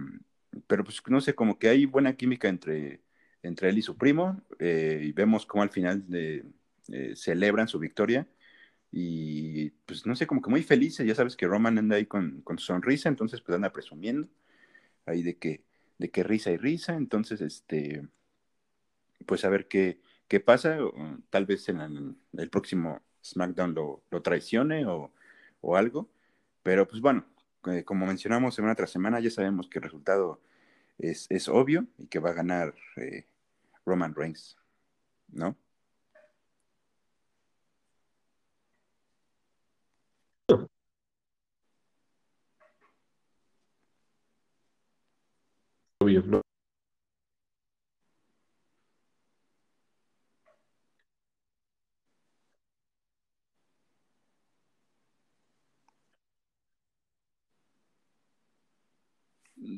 pero 0.66 0.84
pues 0.84 1.02
no 1.08 1.20
sé, 1.20 1.34
como 1.34 1.58
que 1.58 1.68
hay 1.68 1.86
buena 1.86 2.16
química 2.16 2.48
entre, 2.48 3.02
entre 3.42 3.68
él 3.70 3.78
y 3.78 3.82
su 3.82 3.96
primo, 3.96 4.42
eh, 4.58 5.00
y 5.04 5.12
vemos 5.12 5.46
como 5.46 5.62
al 5.62 5.70
final 5.70 6.04
eh, 6.12 6.44
celebran 7.16 7.68
su 7.68 7.78
victoria, 7.78 8.28
y 8.90 9.70
pues 9.86 10.06
no 10.06 10.16
sé, 10.16 10.26
como 10.26 10.42
que 10.42 10.50
muy 10.50 10.62
felices, 10.62 11.06
ya 11.06 11.14
sabes 11.14 11.36
que 11.36 11.46
Roman 11.46 11.78
anda 11.78 11.96
ahí 11.96 12.06
con, 12.06 12.42
con 12.42 12.58
sonrisa, 12.58 13.08
entonces 13.08 13.40
pues 13.42 13.56
anda 13.56 13.72
presumiendo 13.72 14.28
ahí 15.06 15.22
de 15.22 15.38
que, 15.38 15.64
de 15.98 16.10
risa 16.22 16.50
y 16.50 16.56
risa, 16.56 16.94
entonces 16.94 17.40
este, 17.40 18.08
pues 19.26 19.44
a 19.44 19.48
ver 19.48 19.68
qué, 19.68 20.00
qué 20.28 20.40
pasa, 20.40 20.78
tal 21.30 21.46
vez 21.46 21.68
en 21.68 21.80
el, 21.80 22.16
el 22.36 22.50
próximo 22.50 23.02
SmackDown 23.22 23.74
lo, 23.74 24.02
lo 24.10 24.22
traicione 24.22 24.86
o, 24.86 25.12
o, 25.60 25.76
algo, 25.76 26.08
pero 26.62 26.86
pues 26.88 27.00
bueno, 27.00 27.24
eh, 27.66 27.84
como 27.84 28.06
mencionamos 28.06 28.54
semana 28.54 28.74
tras 28.74 28.90
semana, 28.90 29.20
ya 29.20 29.30
sabemos 29.30 29.68
que 29.68 29.78
el 29.78 29.84
resultado 29.84 30.40
es, 30.98 31.26
es 31.30 31.48
obvio 31.48 31.86
y 31.98 32.06
que 32.08 32.18
va 32.18 32.30
a 32.30 32.34
ganar 32.34 32.74
eh, 32.96 33.26
Roman 33.86 34.14
Reigns, 34.14 34.56
¿no? 35.28 35.56
Obvio, 46.00 46.22
¿no? 46.22 46.47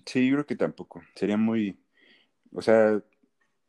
Sí, 0.06 0.28
yo 0.28 0.34
creo 0.36 0.46
que 0.46 0.56
tampoco. 0.56 1.02
Sería 1.14 1.36
muy, 1.36 1.78
o 2.52 2.62
sea, 2.62 3.02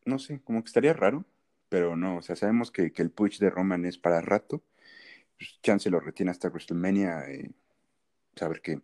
no 0.06 0.18
sé, 0.18 0.42
como 0.42 0.62
que 0.62 0.68
estaría 0.68 0.92
raro, 0.94 1.24
pero 1.68 1.96
no, 1.96 2.18
o 2.18 2.22
sea, 2.22 2.36
sabemos 2.36 2.70
que, 2.70 2.92
que 2.92 3.02
el 3.02 3.10
push 3.10 3.38
de 3.38 3.50
Roman 3.50 3.84
es 3.86 3.98
para 3.98 4.20
rato. 4.20 4.62
Pues, 5.38 5.60
chance 5.62 5.90
lo 5.90 6.00
retiene 6.00 6.30
hasta 6.32 6.48
WrestleMania, 6.50 7.30
eh, 7.30 7.50
saber 8.36 8.62
qué, 8.62 8.80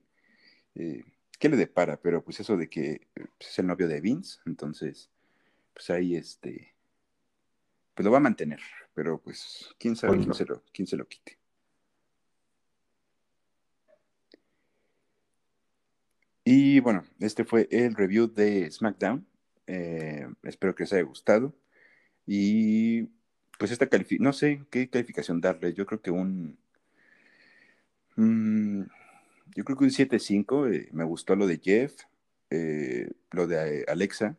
eh, 0.77 1.05
qué 1.38 1.48
le 1.48 1.57
depara, 1.57 1.98
pero 2.01 2.24
pues 2.24 2.40
eso 2.40 2.57
de 2.57 2.68
que 2.68 3.09
pues, 3.14 3.51
es 3.51 3.59
el 3.61 3.66
novio 3.68 3.88
de 3.88 4.01
Vince, 4.01 4.40
entonces, 4.46 5.11
pues 5.74 5.90
ahí 5.90 6.16
este, 6.16 6.74
pues 7.94 8.05
lo 8.05 8.12
va 8.12 8.18
a 8.18 8.20
mantener, 8.20 8.61
pero 8.94 9.20
pues 9.20 9.74
quién 9.79 9.96
sabe 9.96 10.18
Bueno. 10.18 10.24
quién 10.24 10.35
se 10.35 10.44
lo, 10.46 10.62
quién 10.72 10.87
se 10.87 10.96
lo 10.96 11.07
quite. 11.09 11.38
Y 16.51 16.81
bueno, 16.81 17.05
este 17.21 17.45
fue 17.45 17.69
el 17.71 17.95
review 17.95 18.27
de 18.33 18.71
SmackDown. 18.71 19.27
Eh, 19.67 20.27
espero 20.45 20.75
que 20.75 20.85
les 20.85 20.93
haya 20.95 21.03
gustado. 21.03 21.55
Y 22.27 23.05
pues 23.59 23.71
esta 23.73 23.89
calificación, 23.89 24.25
no 24.25 24.33
sé 24.33 24.63
qué 24.71 24.89
calificación 24.89 25.43
darle. 25.43 25.75
Yo 25.75 25.85
creo 25.87 26.01
que 26.03 26.11
un. 26.11 26.59
mm, 28.17 28.83
yo 29.57 29.65
creo 29.65 29.77
que 29.79 29.85
un 29.85 29.91
7.5. 29.91 30.69
eh, 30.69 30.89
me 30.93 31.05
gustó 31.05 31.37
lo 31.37 31.47
de 31.47 31.59
Jeff, 31.63 31.95
eh, 32.51 33.11
lo 33.33 33.47
de 33.47 33.85
Alexa. 33.89 34.37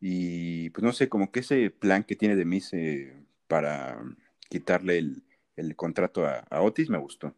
Y 0.00 0.70
pues 0.70 0.84
no 0.84 0.92
sé, 0.92 1.08
como 1.08 1.32
que 1.32 1.40
ese 1.40 1.70
plan 1.70 2.04
que 2.04 2.16
tiene 2.16 2.36
de 2.36 2.44
Miz 2.44 2.72
eh, 2.74 3.14
para 3.48 4.00
quitarle 4.50 4.98
el, 4.98 5.24
el 5.56 5.76
contrato 5.76 6.26
a 6.26 6.62
Otis 6.62 6.90
me 6.90 6.98
gustó. 6.98 7.34